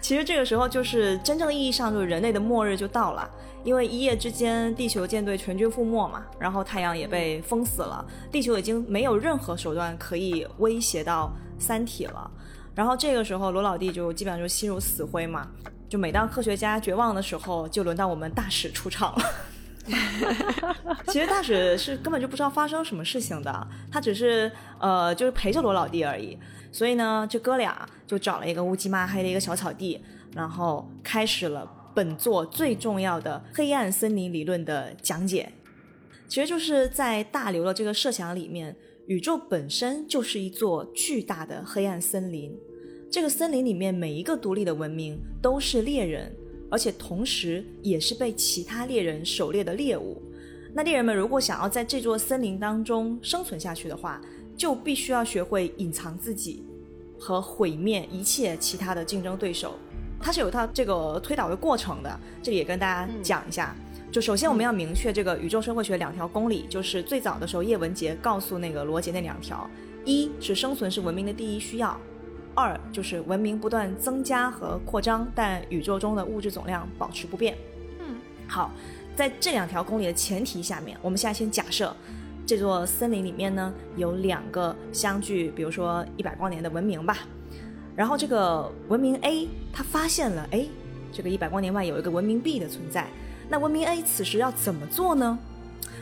[0.00, 3.28] 其实这个时候就是真正意义上就是人类的末日就到了，
[3.62, 12.30] 因为一夜之间地球舰队全军覆没嘛，然后太阳也被封死了，地球已经没有任何手段可以威胁到三体了。
[12.74, 15.50] 然后这个时候，罗老弟就基本上就心如死灰嘛。
[15.88, 19.24] 就每当科学家绝望的时候，就轮到我们大使出场了。
[21.08, 26.38] 其实大使是根本就不知道发生什么事情的，他只是呃就是陪着罗老弟而已。
[26.70, 30.00] 所以呢，这哥俩就找了一个乌漆嘛黑的一个小草地，
[30.34, 35.52] 然后开始了本作最重要的黑暗森林理论的讲解。
[36.26, 38.74] 其实就是在大刘的这个设想里面。
[39.08, 42.56] 宇宙本身就是一座巨大的黑暗森林，
[43.12, 46.34] 这个森林里面每一个独立的文明都是猎人，
[46.70, 50.16] 而且同时也是被其他猎人狩猎的猎物。
[50.72, 54.18] 那猎人们如果想要在这座森林当中生存下去的话，
[54.56, 56.64] 就必须要学会隐藏自己
[57.18, 59.74] 和毁灭一切其他的竞争对手。
[60.18, 63.76] 它是有套这个推导的过程的，这里也跟大家讲一下。
[64.10, 69.68] 就首先我们要明确这个宇宙社会学两条公理，就是最早的时候叶文洁告诉那个罗杰那两条：
[70.06, 71.94] 一是生存是文明的第一需要；
[72.54, 77.56] 二就是文明不断增加和扩张，但宇宙中的物质总量保持不变。
[77.98, 78.16] 嗯，
[78.48, 78.70] 好，
[79.16, 81.94] 在这两条公理的前提下面，我们现在先假设
[82.46, 87.18] 这座森林里面呢有两个相距，比如说一百光年的文明吧。
[87.94, 90.66] 然后这个文明 A 它发现了，哎，
[91.12, 93.06] 这个一百光年外有一个文明 B 的存在。
[93.48, 95.38] 那文明 A 此时要怎么做呢？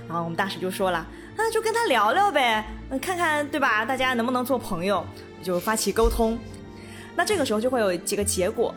[0.07, 1.07] 然后我们大使就说了，
[1.37, 2.65] 那就跟他聊聊呗，
[3.01, 3.85] 看看对吧？
[3.85, 5.05] 大家能不能做朋友？
[5.43, 6.39] 就发起沟通。
[7.17, 8.75] 那这个时候就会有几个结果。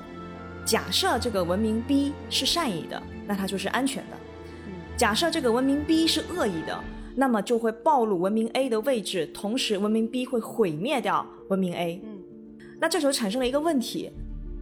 [0.66, 4.18] 假设这个文明 B 是善意的，那它就是安全的；
[4.98, 6.82] 假设这个文明 B 是恶意的，
[7.16, 12.02] 那么就会暴露文明 A 的位置，同时文明 B 会毁灭掉文明 A。
[12.80, 14.10] 那这时候产生了一个问题：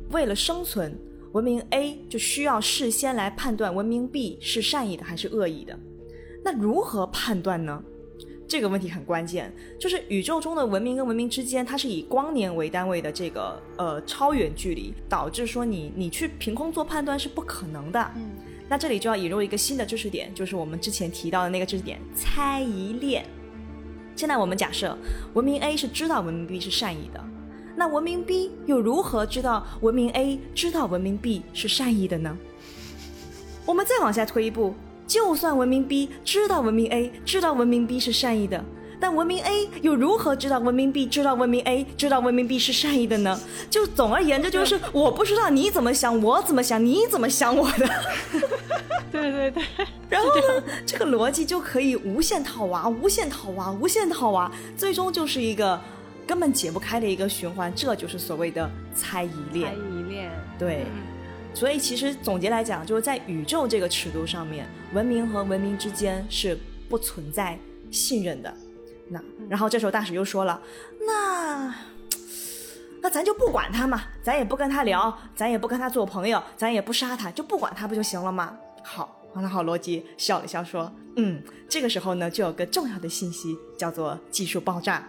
[0.09, 0.97] 为了生存，
[1.33, 5.77] 文明 A 就需要事先来判断文明 B 是善意的还是恶意的。
[6.43, 7.83] 那如何判断呢？
[8.51, 9.49] 这个问题很关键，
[9.79, 18.11] 就是宇宙中的文明跟文明之间，它是以光年为单位的这个呃超远距离，导致说你你去凭空做判断是不可能的。
[18.17, 18.29] 嗯，
[18.67, 23.25] 那这里就要引入一个新的知识点，就是我们之前提到的那个知识点——猜疑链。
[24.17, 24.97] 现在我们假设
[25.33, 27.23] 文明 A 是知道文明 B 是善意的，
[27.77, 32.37] 那文明 B 又如何知道文明 A 知道文明 B 是善意的呢？
[33.65, 34.75] 我们再往下推一步。
[35.11, 38.63] 就算文明 B 知道文明 A 知道文明 B 是善意的，
[38.97, 43.37] 但文明 A 又如何知道文明 B 知道文明 A 知道文明 B 是善意的呢？
[43.69, 47.89] 就总而言之，就是我不知道你怎么想，我怎么想，你怎么想我的。
[49.11, 49.63] 对对对。
[50.07, 55.77] 然后呢，这个逻辑就可以无限套娃，无限套娃，无限套娃，最终就是一个
[56.25, 57.69] 根本解不开的一个循环。
[57.75, 59.75] 这就是所谓的猜疑链。
[59.75, 60.31] 猜疑链。
[60.57, 60.85] 对。
[61.53, 66.57] 所以其实总结来讲，就是在宇宙这个尺度上面，文明和文明之间是
[66.89, 67.57] 不存在
[67.91, 68.53] 信任的。
[69.09, 70.61] 那然后这时候大使又说了，
[71.05, 71.75] 那
[73.03, 78.57] 那咱就不管他嘛，咱也不跟他聊，咱也不跟他做朋友，咱也不杀他，就不管他不就行了吗？
[78.83, 85.03] 好，完了好，逻辑笑了笑说，嗯，这个时候呢，就有个重要的信息叫做技术爆炸。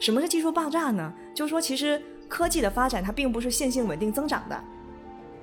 [0.00, 1.12] 什么是技术爆炸呢？
[1.34, 4.64] 就是说，其实科技的发展它并不是线性稳定增长的。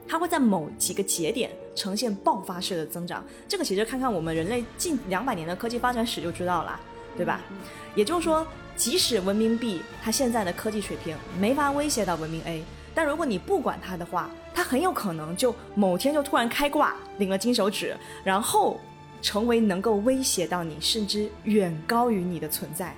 [0.08, 6.80] 它会在某几个节点呈现爆发式的增长，这个其实看看我们人类近两百年的科技发展史就知道了，
[7.18, 7.42] 对吧？
[7.96, 8.46] 也就是说，
[8.76, 12.64] 即使文明 B 它现在的科技水平没法威胁到文明 A，
[12.94, 18.80] 但如果你不管它的话，它很有可能就某天就突然开挂，领了金手指，然后
[19.22, 22.96] 成为能够威胁到你，甚至远高于你的存在。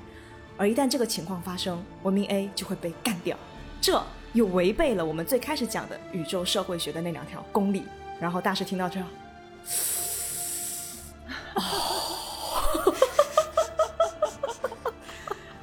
[0.58, 3.38] 而一旦这个情况发生，文明 A 就会被干掉。
[3.80, 4.04] 这。
[4.38, 7.84] 又违背了我们最开始讲的宇宙社会学的那两条公理。
[8.20, 9.00] 然后大师听到这，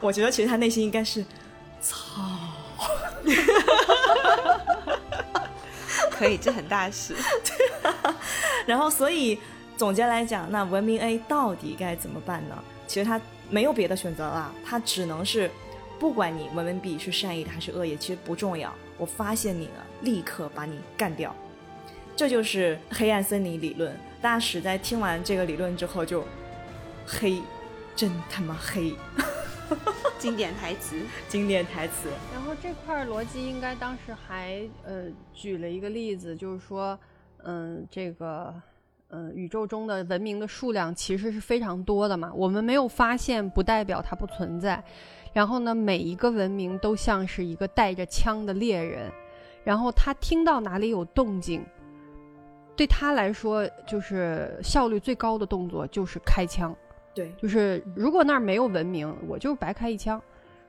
[0.00, 1.24] 我觉得其实他内心应该是
[1.80, 2.20] 操，
[6.10, 7.14] 可以，这很大事。
[8.66, 9.38] 然后，所以
[9.76, 12.56] 总结来讲，那文明 A 到底该怎么办呢？
[12.86, 13.20] 其实他
[13.50, 15.50] 没有别的选择了，他只能是。
[16.04, 18.70] 不管你文文笔是善意的还是恶意，其实不重要。
[18.98, 21.34] 我发现你了，立刻把你干掉。
[22.14, 23.98] 这就是黑暗森林理论。
[24.20, 26.22] 大使在听完这个理论之后就
[27.06, 27.40] 黑，
[27.96, 28.92] 真他妈黑。
[30.20, 32.10] 经典台词，经典台词。
[32.34, 36.98] 然后这块逻辑应该当时还呃举了一个例子，就是说，
[37.44, 38.54] 嗯，这个
[39.08, 42.30] 嗯宇宙中的文明的数量其实是非常多的嘛。
[42.34, 44.84] 我们没有发现，不代表它不存在。
[45.34, 49.10] 然后呢，每一个文明都像是一个带着枪的猎人，
[49.64, 51.60] 然后他听到哪里有动静，
[52.76, 56.72] 对他来说就是效率最高的动作就是开枪。
[57.12, 60.20] 对，就是如果那儿没有文明，我就白开一枪；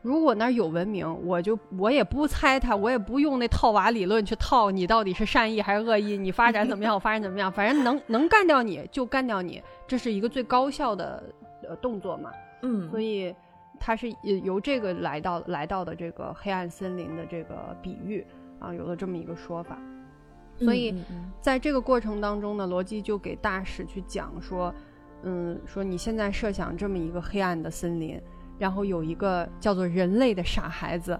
[0.01, 11.23] 如果那儿有文明，我就我也不猜他，我也不用那套娃理论去套你到底是善意还是恶意，你发展怎么样，我发展怎么样，反正能能干掉你就干掉你，这是一个最高效的
[11.69, 12.31] 呃动作嘛。
[12.63, 13.31] 嗯，所以。
[13.85, 18.25] 它是由这个来到来到的这个黑暗森林的这个比喻
[18.57, 19.77] 啊，有了这么一个说法。
[20.57, 20.95] 所以
[21.39, 24.73] 在这个过程当中呢，罗辑就给大使去讲说，
[25.21, 28.19] 嗯，说你现在设想这么一个黑暗的森林，
[28.57, 31.19] 然后有一个叫做人类的傻孩子，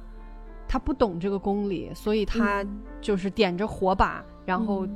[0.68, 2.66] 他不懂这个公理，所以他
[3.00, 4.88] 就是点着火把，然后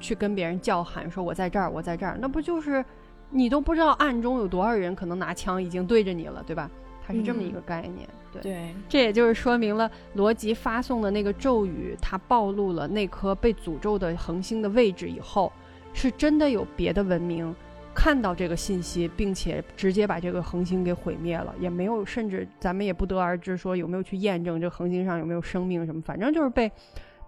[0.00, 2.84] 去跟别人叫喊说：“我在这儿，我在这儿。”那不就是
[3.30, 6.68] 你都不知道暗中有多少人可能拿枪已经对着你了，对吧？
[7.06, 8.08] 它是这么一个概念，
[8.42, 15.52] 对，这也就是说明了罗辑发送的那个咒语，它暴露了那颗被诅咒的恒星的位置以后，
[15.92, 17.54] 是真的有别的文明
[17.94, 26.68] 看到这个信息，并且直接把这个恒星给毁灭了，也没有，甚至咱们也不得而知说有没有去验证这恒星上有没有生命什么，反正就是被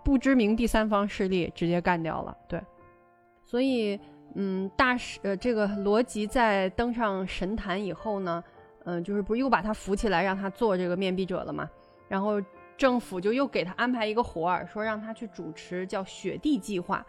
[0.03, 2.37] 不知名第三方势力直接干掉了。
[2.49, 2.61] 对，
[3.45, 3.97] 所以，
[4.35, 8.43] 嗯，大使呃，这个罗辑在登上神坛以后呢。
[8.89, 11.69] 嗯，就是不是又把他扶起来，让他做这个面壁者了嘛？
[12.09, 12.41] 然后
[12.75, 17.05] 政府就又给他安排一个活儿，说让他去主持叫雪地计划。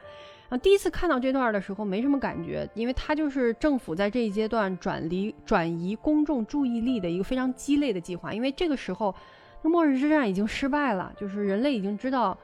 [0.49, 8.33] 啊第一次看到这段的时候没什么感觉，因为他就是政府在这一阶段转离转移公众注意力的一个非常鸡肋的计划。
[8.33, 9.15] 因为这个时候，
[9.61, 12.37] 那末日之战已经失败了，就是人类已经知道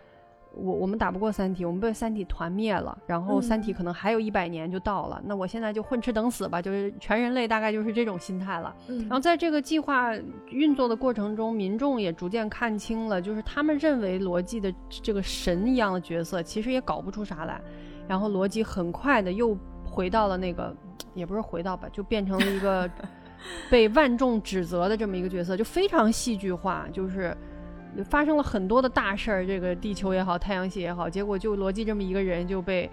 [0.56, 8.74] 我我们打不过三体，我们被三体团灭了，然后三体可能还有一百年就到了，那我现在就混吃等死吧，就是全人类大概就是这种心态了。
[8.88, 10.16] 然后在这个计划
[10.50, 17.60] 运作的过程中，民众也逐渐看清了，就是他们认为逻辑的这个神一样的角色，其实也搞不出啥来。
[18.08, 20.76] 然后逻辑很快的又回到了那个，
[21.14, 22.90] 也不是回到吧，就变成了一个
[23.70, 27.36] 被万众指责的这么一个角色，就非常戏剧化，就是。
[28.10, 32.90] 发生了很多的大事儿，这个地球也好，太阳系也好，结果就逻辑这么一个人就被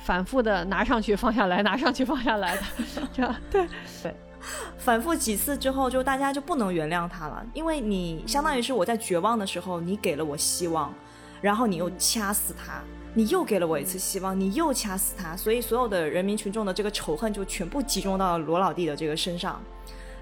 [0.00, 2.62] 反复的拿上去放下来，拿上去放下来的，
[3.12, 3.66] 这样对
[4.02, 4.14] 对，
[4.78, 10.92] 反复几次之后，就大家就不能原谅他了，因为你相当于是我在绝望的时候，你给了我希望，
[11.40, 12.80] 然后你又掐死他，
[13.14, 19.60] 你又给了我一次希望，你又掐死他，所以所有的人民群众的这个仇恨就全部集中到罗老弟的这个身上。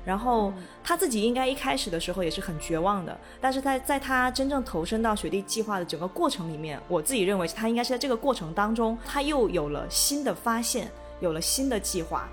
[0.05, 0.53] 然后
[0.83, 12.29] 他自己应该一开始的时候也是很绝望的，但是在在他真正投身到雪地计划的整个过程里面，我自己认为他应该是在这个过程当中，他又有了新的发现，有了新的计划。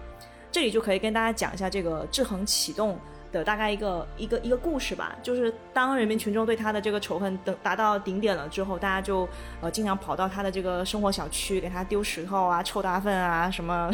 [0.51, 2.97] 这里就可以跟大家讲一下这个制衡启动。
[3.31, 9.27] 的大概一个一个一个故事吧，就是当人民群众对他的这个仇恨等达到顶点了之后，大家就
[9.61, 13.91] 呃经常跑到他的这个生活小区给他丢石头啊、臭大粪啊什么，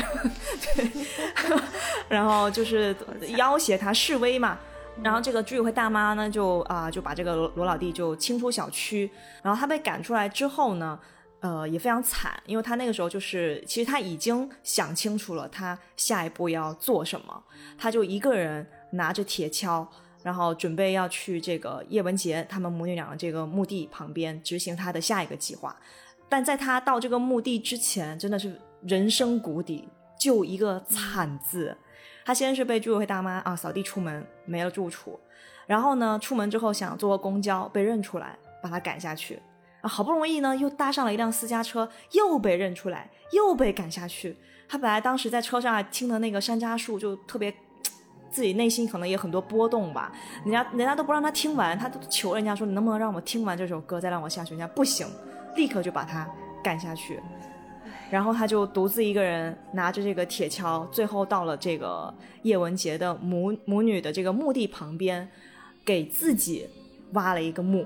[0.76, 0.90] 对，
[2.08, 2.96] 然后就是
[3.36, 4.58] 要挟他示威嘛。
[5.04, 9.12] 然后这个居委会大妈呢就啊就把这个罗罗老弟就清出小区，
[9.44, 10.98] 然后他被赶出来之后呢，
[11.42, 17.44] 呃也非常惨，因为他那个时候就是其实他已经想清楚了他下一步要做什么，
[17.78, 18.66] 他就一个人。
[18.92, 19.86] 拿着铁锹，
[20.24, 25.76] 然后准备要去这个叶文洁他们母女俩的这个墓地旁边执行他的下一个计划。
[26.28, 29.88] 但在他到这个墓地之前，真的是人生谷底，
[30.20, 31.78] 就一个惨字。
[32.26, 35.20] 他先是被居委会大妈啊扫地出门，没了住处。
[35.68, 39.40] 然后呢，出门之后想坐公交，被认出来，把他赶下去。
[39.82, 44.36] 啊，好不容易呢，又搭上了一辆私家车，又被认出来，又被赶下去。
[44.68, 47.54] 他本来当时在车上听的那个山楂树就特别。
[48.36, 50.12] 自己内心可能也很多波动吧，
[50.44, 54.50] 人家人家都不让他听完，他都求人家说你能不能让我听完这首歌再让我下去？
[54.50, 55.08] 人家不行，
[55.56, 56.30] 立刻就把他
[56.62, 57.18] 赶下去，
[58.10, 65.26] 然后他就独自一个人拿着这个铁锹，最后到了这个叶文洁的母母女的这个墓地旁边，
[65.86, 66.68] 给自己
[67.14, 67.86] 挖了一个墓。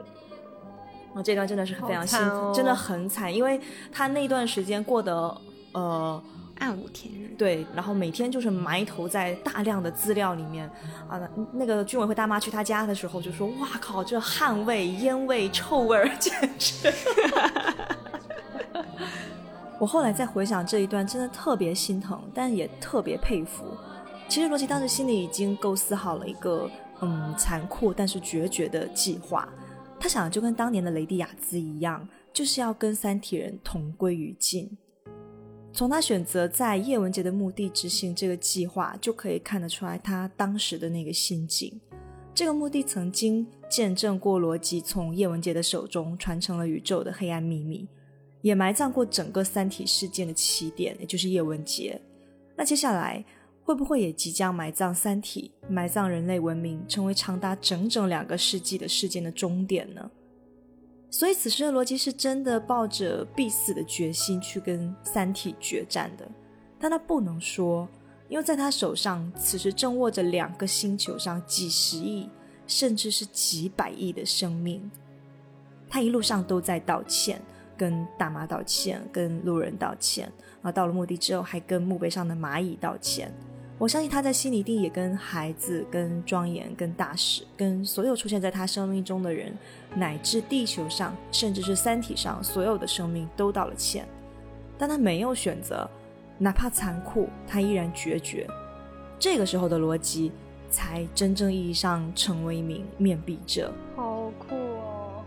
[1.13, 3.61] 啊，这段真的是非常辛苦，真的很惨，因为
[3.91, 5.39] 他那段时间过得
[5.73, 6.19] 呃。
[6.59, 10.69] 暗无天日，对，然后每天就是埋头在大量的资料里面
[11.07, 11.19] 啊。
[11.53, 16.91] 那个居委会大妈去他家的时候就说：“哇靠，这汗味、烟味、臭味儿，简直！
[19.79, 23.63] ”我后来再回想这一段，真的特别心疼，但也特别佩服。
[24.27, 26.69] 其实罗琦当时心里已经构思好了一个
[27.01, 29.47] 嗯残酷但是决绝的计划，
[29.99, 34.69] 他想就跟当年的雷迪亚兹一样，就是要跟三体人同归于尽。
[35.71, 41.79] 从他选择在叶文洁的墓地执行这个计划，就可以看得出来他当时的那个心境。
[42.33, 47.87] 这个墓地曾经见证过罗辑从叶文洁的手中传承了宇宙的黑暗秘密，
[48.41, 51.99] 也埋葬过整个三体事件的起点，也就是叶文洁。
[52.55, 53.23] 那接下来
[53.63, 60.09] 会不会也即将埋葬三体，埋葬人类文明，成为长达整整两个世纪的事件的终点呢？
[61.11, 66.29] 所以，此时的罗辑是真的抱着必死的决心去跟三体决战的，
[66.79, 67.87] 但他不能说，
[68.27, 72.29] 因为在他手上此时正握着两个星球上几十亿，
[72.67, 74.89] 甚至是几百亿的生命。
[75.89, 77.41] 他一路上都在道歉，
[77.75, 80.31] 跟大妈道歉，跟路人道歉，
[80.61, 83.33] 啊，到了墓地之后还跟墓碑上的蚂蚁道歉。
[83.79, 89.57] 我相信他在心里一定也跟孩子、跟庄严、跟大使、跟所有出现在他生命中的人，
[89.95, 94.05] 乃至地球上，甚至是三体上所有的生命都道了歉。
[94.77, 95.89] 但他没有选择，
[96.37, 98.45] 哪怕残酷，他依然决绝。
[99.17, 100.33] 这个时候的罗辑
[100.69, 103.73] 才真正意义上成为一名面壁者。
[103.95, 105.23] 好酷哦！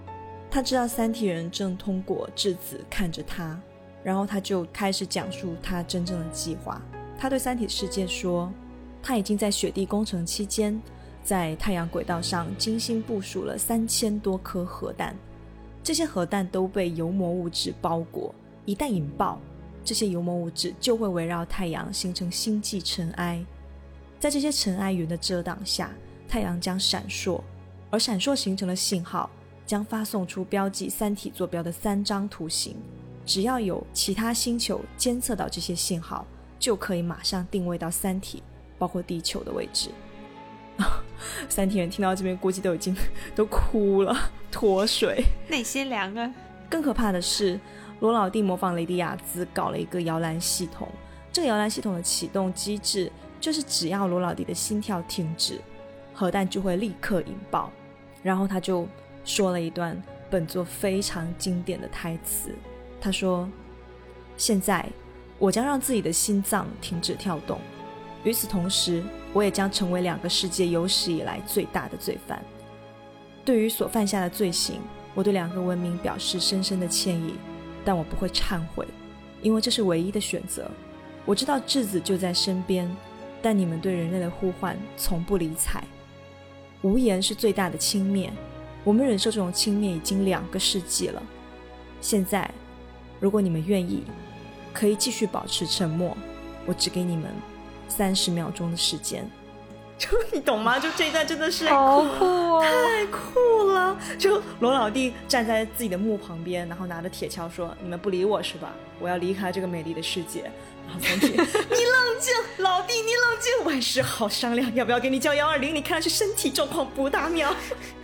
[0.50, 3.58] 他知道三体人正通过质子看着他，
[4.04, 6.78] 然后他就开始讲述他真正的计划。
[7.22, 8.52] 他对三体世界说
[9.00, 10.82] ：“他已经在雪地工程期间，
[11.22, 15.14] 在太阳轨道上精心部署了三千多颗核弹。
[15.84, 18.34] 这些核弹都被油膜物质包裹，
[18.64, 19.38] 一旦引爆，
[19.84, 23.40] 这些油膜物质就会围绕太阳形成星际尘埃。
[24.18, 25.92] 在这些尘埃云的遮挡下，
[26.26, 27.40] 太阳将闪烁，
[27.88, 29.30] 而闪烁形成的信号
[29.64, 32.74] 将发送出标记三体坐标的三张图形。
[33.24, 36.26] 只要有其他星球监测到这些信号。”
[36.62, 38.40] 就可以马上定位到三体，
[38.78, 39.90] 包括地球的位置。
[41.48, 42.96] 三体人听到这边，估计都已经
[43.34, 44.16] 都哭了，
[44.48, 46.32] 脱水，内心凉啊。
[46.70, 47.58] 更可怕的是，
[47.98, 50.88] 罗老弟模仿雷迪亚兹搞了一个摇篮系统。
[51.32, 53.10] 这个摇篮系统的启动机制
[53.40, 55.60] 就是，只要罗老弟的心跳停止，
[56.14, 57.72] 核弹就会立刻引爆。
[58.22, 58.86] 然后他就
[59.24, 62.54] 说了一段本作非常经典的台词，
[63.00, 63.50] 他说
[64.38, 64.88] ：“现在
[65.42, 67.58] 我将让自己的心脏停止跳动，
[68.22, 69.02] 与此同时，
[69.32, 72.40] 我也将成为两个世界有史以来最大的罪犯。
[73.44, 74.80] 对于所犯下的罪行，
[75.16, 77.34] 我对两个文明表示深深的歉意，
[77.84, 78.86] 但我不会忏悔，
[79.42, 80.70] 因为这是唯一的选择。”
[81.26, 82.88] 我知道质子就在身边，
[83.42, 85.82] 但你们对人类的呼唤从不理睬。
[86.82, 88.30] 无言是最大的轻蔑，
[88.84, 91.20] 我们忍受这种轻蔑已经两个世纪了。
[92.00, 92.48] 现在，
[93.18, 94.04] 如果你们愿意，
[94.72, 96.16] 可以继续保持沉默。
[96.66, 97.30] 我只给你们
[97.88, 99.28] 三十秒钟的时间。
[99.98, 100.80] 就 你懂吗？
[100.80, 103.96] 就这一段真的是好酷，太酷了！
[104.18, 108.72] 就罗老弟站在自己的墓旁边，然后拿着铁锹说：“你们不理我是吧？
[108.98, 110.50] 我要离开这个美丽的世界。”
[110.88, 111.46] 然后三体， 你冷
[112.20, 115.72] 静，老弟，你冷静，万事好商量，要不要给你叫幺二零？
[115.72, 117.54] 你看上去身体状况不大妙。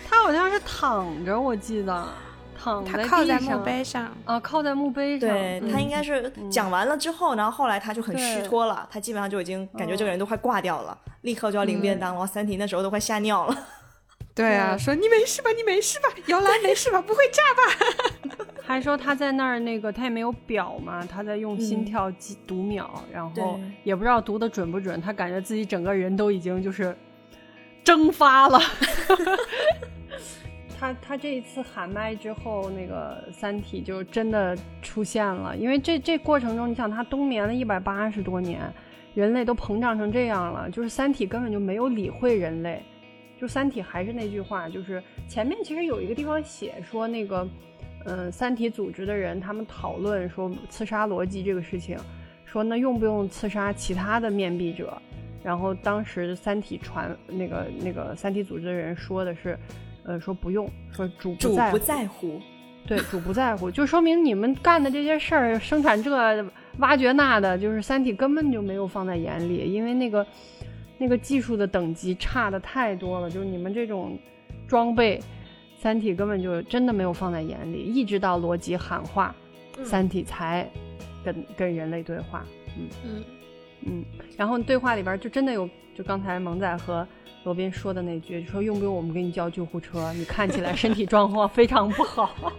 [0.09, 2.09] 他好像是躺着，我记得。
[2.86, 5.28] 他靠在墓碑上啊，靠在墓碑上。
[5.28, 12.27] 对他应该是讲完了之后，然后后来他就很虚脱了，他基本上就已经感觉这个人都快挂掉了，立刻就要领便当了。
[12.27, 13.57] 三体那时候都快吓尿了。
[14.35, 15.51] 对啊，说你没事吧？
[15.51, 16.09] 你没事吧？
[16.27, 17.03] 摇篮没事吧？
[17.03, 18.47] 不会炸吧？
[18.65, 26.97] 还说他在那儿那个他也没有表嘛，他在用心跳计读秒，然后也不知道读的准不准，他感觉自己整个人都已经就是
[27.82, 28.61] 蒸发了。
[30.78, 35.56] 他他这一次喊麦之后，那个三体就真的出现了。
[35.56, 38.60] 因为这这过程中，你想他冬眠了一百八十多年，
[39.12, 42.80] 人类都膨胀成这样了，就是三体根本就没有理会人类。
[43.36, 47.48] 就三体还是那句话，就是前面其实有一个地方写说那个，
[48.05, 51.98] 嗯，三体组织的人他们讨论说刺杀罗辑这个事情，
[52.44, 54.96] 说那用不用刺杀其他的面壁者？
[55.42, 59.59] 然后当时三体传那个那个三体组织的人说的是。
[60.09, 62.40] 呃，说不用，说主主不在乎，
[62.86, 66.10] 对，主不在乎，就说明你们干的这些事儿，生产这
[66.78, 70.26] 挖掘那的，就是三体根本就没有放在眼里，因为那个
[70.97, 74.18] 那个技术的等级差的太多了，就是你们这种
[74.66, 75.20] 装备，
[75.78, 79.35] 三体根本就真的没有放在眼里，一直到罗辑喊话，
[79.85, 80.66] 三体才
[81.22, 82.43] 跟跟人类对话，
[82.78, 82.89] 嗯。
[83.05, 83.24] 嗯
[83.86, 84.05] 嗯，
[84.36, 87.04] 然后对话里边就真的有，就刚才萌仔和。
[87.44, 90.12] 罗宾说的那句，说用不用我们给你叫救护车？
[90.12, 92.52] 你看起来身体状况非常不好，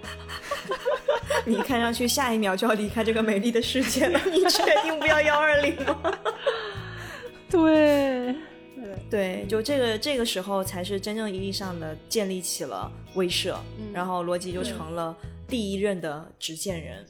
[1.46, 4.20] 你看上去下一秒就要离开这个美丽的世界了。
[4.32, 6.12] 你确定不要幺二零吗？
[7.52, 8.36] 对，
[9.12, 13.58] 对，就这个这个时候才是真正意义上的建立起了威慑，
[13.94, 15.16] 然后罗辑就成了
[15.48, 17.06] 第一任的执剑人。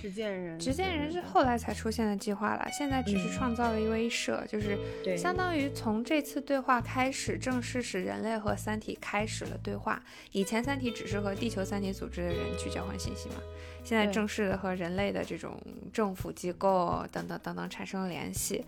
[0.00, 4.78] 执剑人，执剑人是后来才出现的计划了，现在只是创造了一威慑，就是
[5.16, 10.02] 相当于从这次对话开始，正式使人类和三体开始了对话。
[10.32, 13.36] 以前三体只是和地球三体组织的人去交换信息嘛，
[13.84, 15.60] 现在正式的和人类的这种
[15.92, 18.64] 政府机构等等等等产生了联系。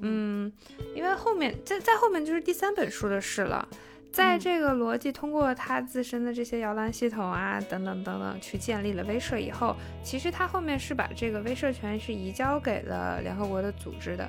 [0.00, 0.52] 嗯，
[0.94, 3.66] 因为后面在在后面就是第三本书的事了。
[4.16, 14.26] 在这个逻辑通过他自身的这些摇篮系统啊，等等等等，去建立了威慑以后，其实他后面是把这个威慑权是移交给了联合国的组织的，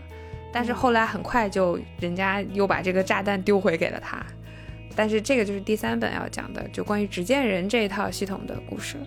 [0.51, 4.21] 但是后来很快就人家又把这个炸弹丢回给了他，
[4.93, 8.97] 但是这个就是第三本要讲的，就关于执剑人这一套系统的故事。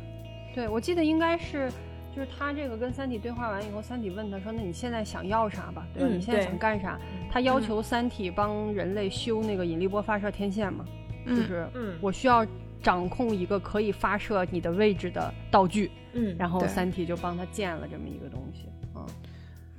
[0.55, 1.71] 对，我记得应该是。
[2.15, 5.87] 就是他这个跟三体对话完以后，三体问他说：“那你现在想要啥吧？
[5.95, 6.09] 对吧？
[6.13, 6.99] 你现在想干啥？”
[7.31, 10.85] 他要求三体帮人类修那个引力波发射天线嘛，
[11.27, 11.69] 就是
[12.01, 12.45] 我需要
[12.83, 15.91] 掌控一个可以发射你的位置的道具。
[16.13, 18.69] 嗯，然后三体就帮他建了这么一个东西。
[18.97, 19.07] 嗯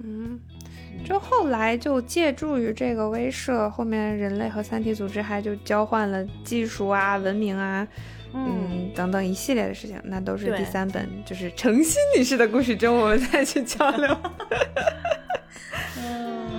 [0.04, 0.40] 嗯，
[1.06, 7.88] 就后来就借助于这个威慑，后面人类和三体组织还就交换了技术啊、文明啊。
[8.34, 14.18] 嗯，等等一系列的事情，那都是第三本，就是诚心女士的故事中，我们再去交流。
[15.98, 16.50] 嗯，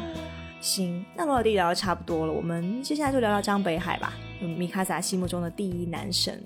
[0.61, 6.43] 行，那罗老弟聊的差不多了，我们接下来就聊聊张北海吧，米卡萨心目中的第一男神。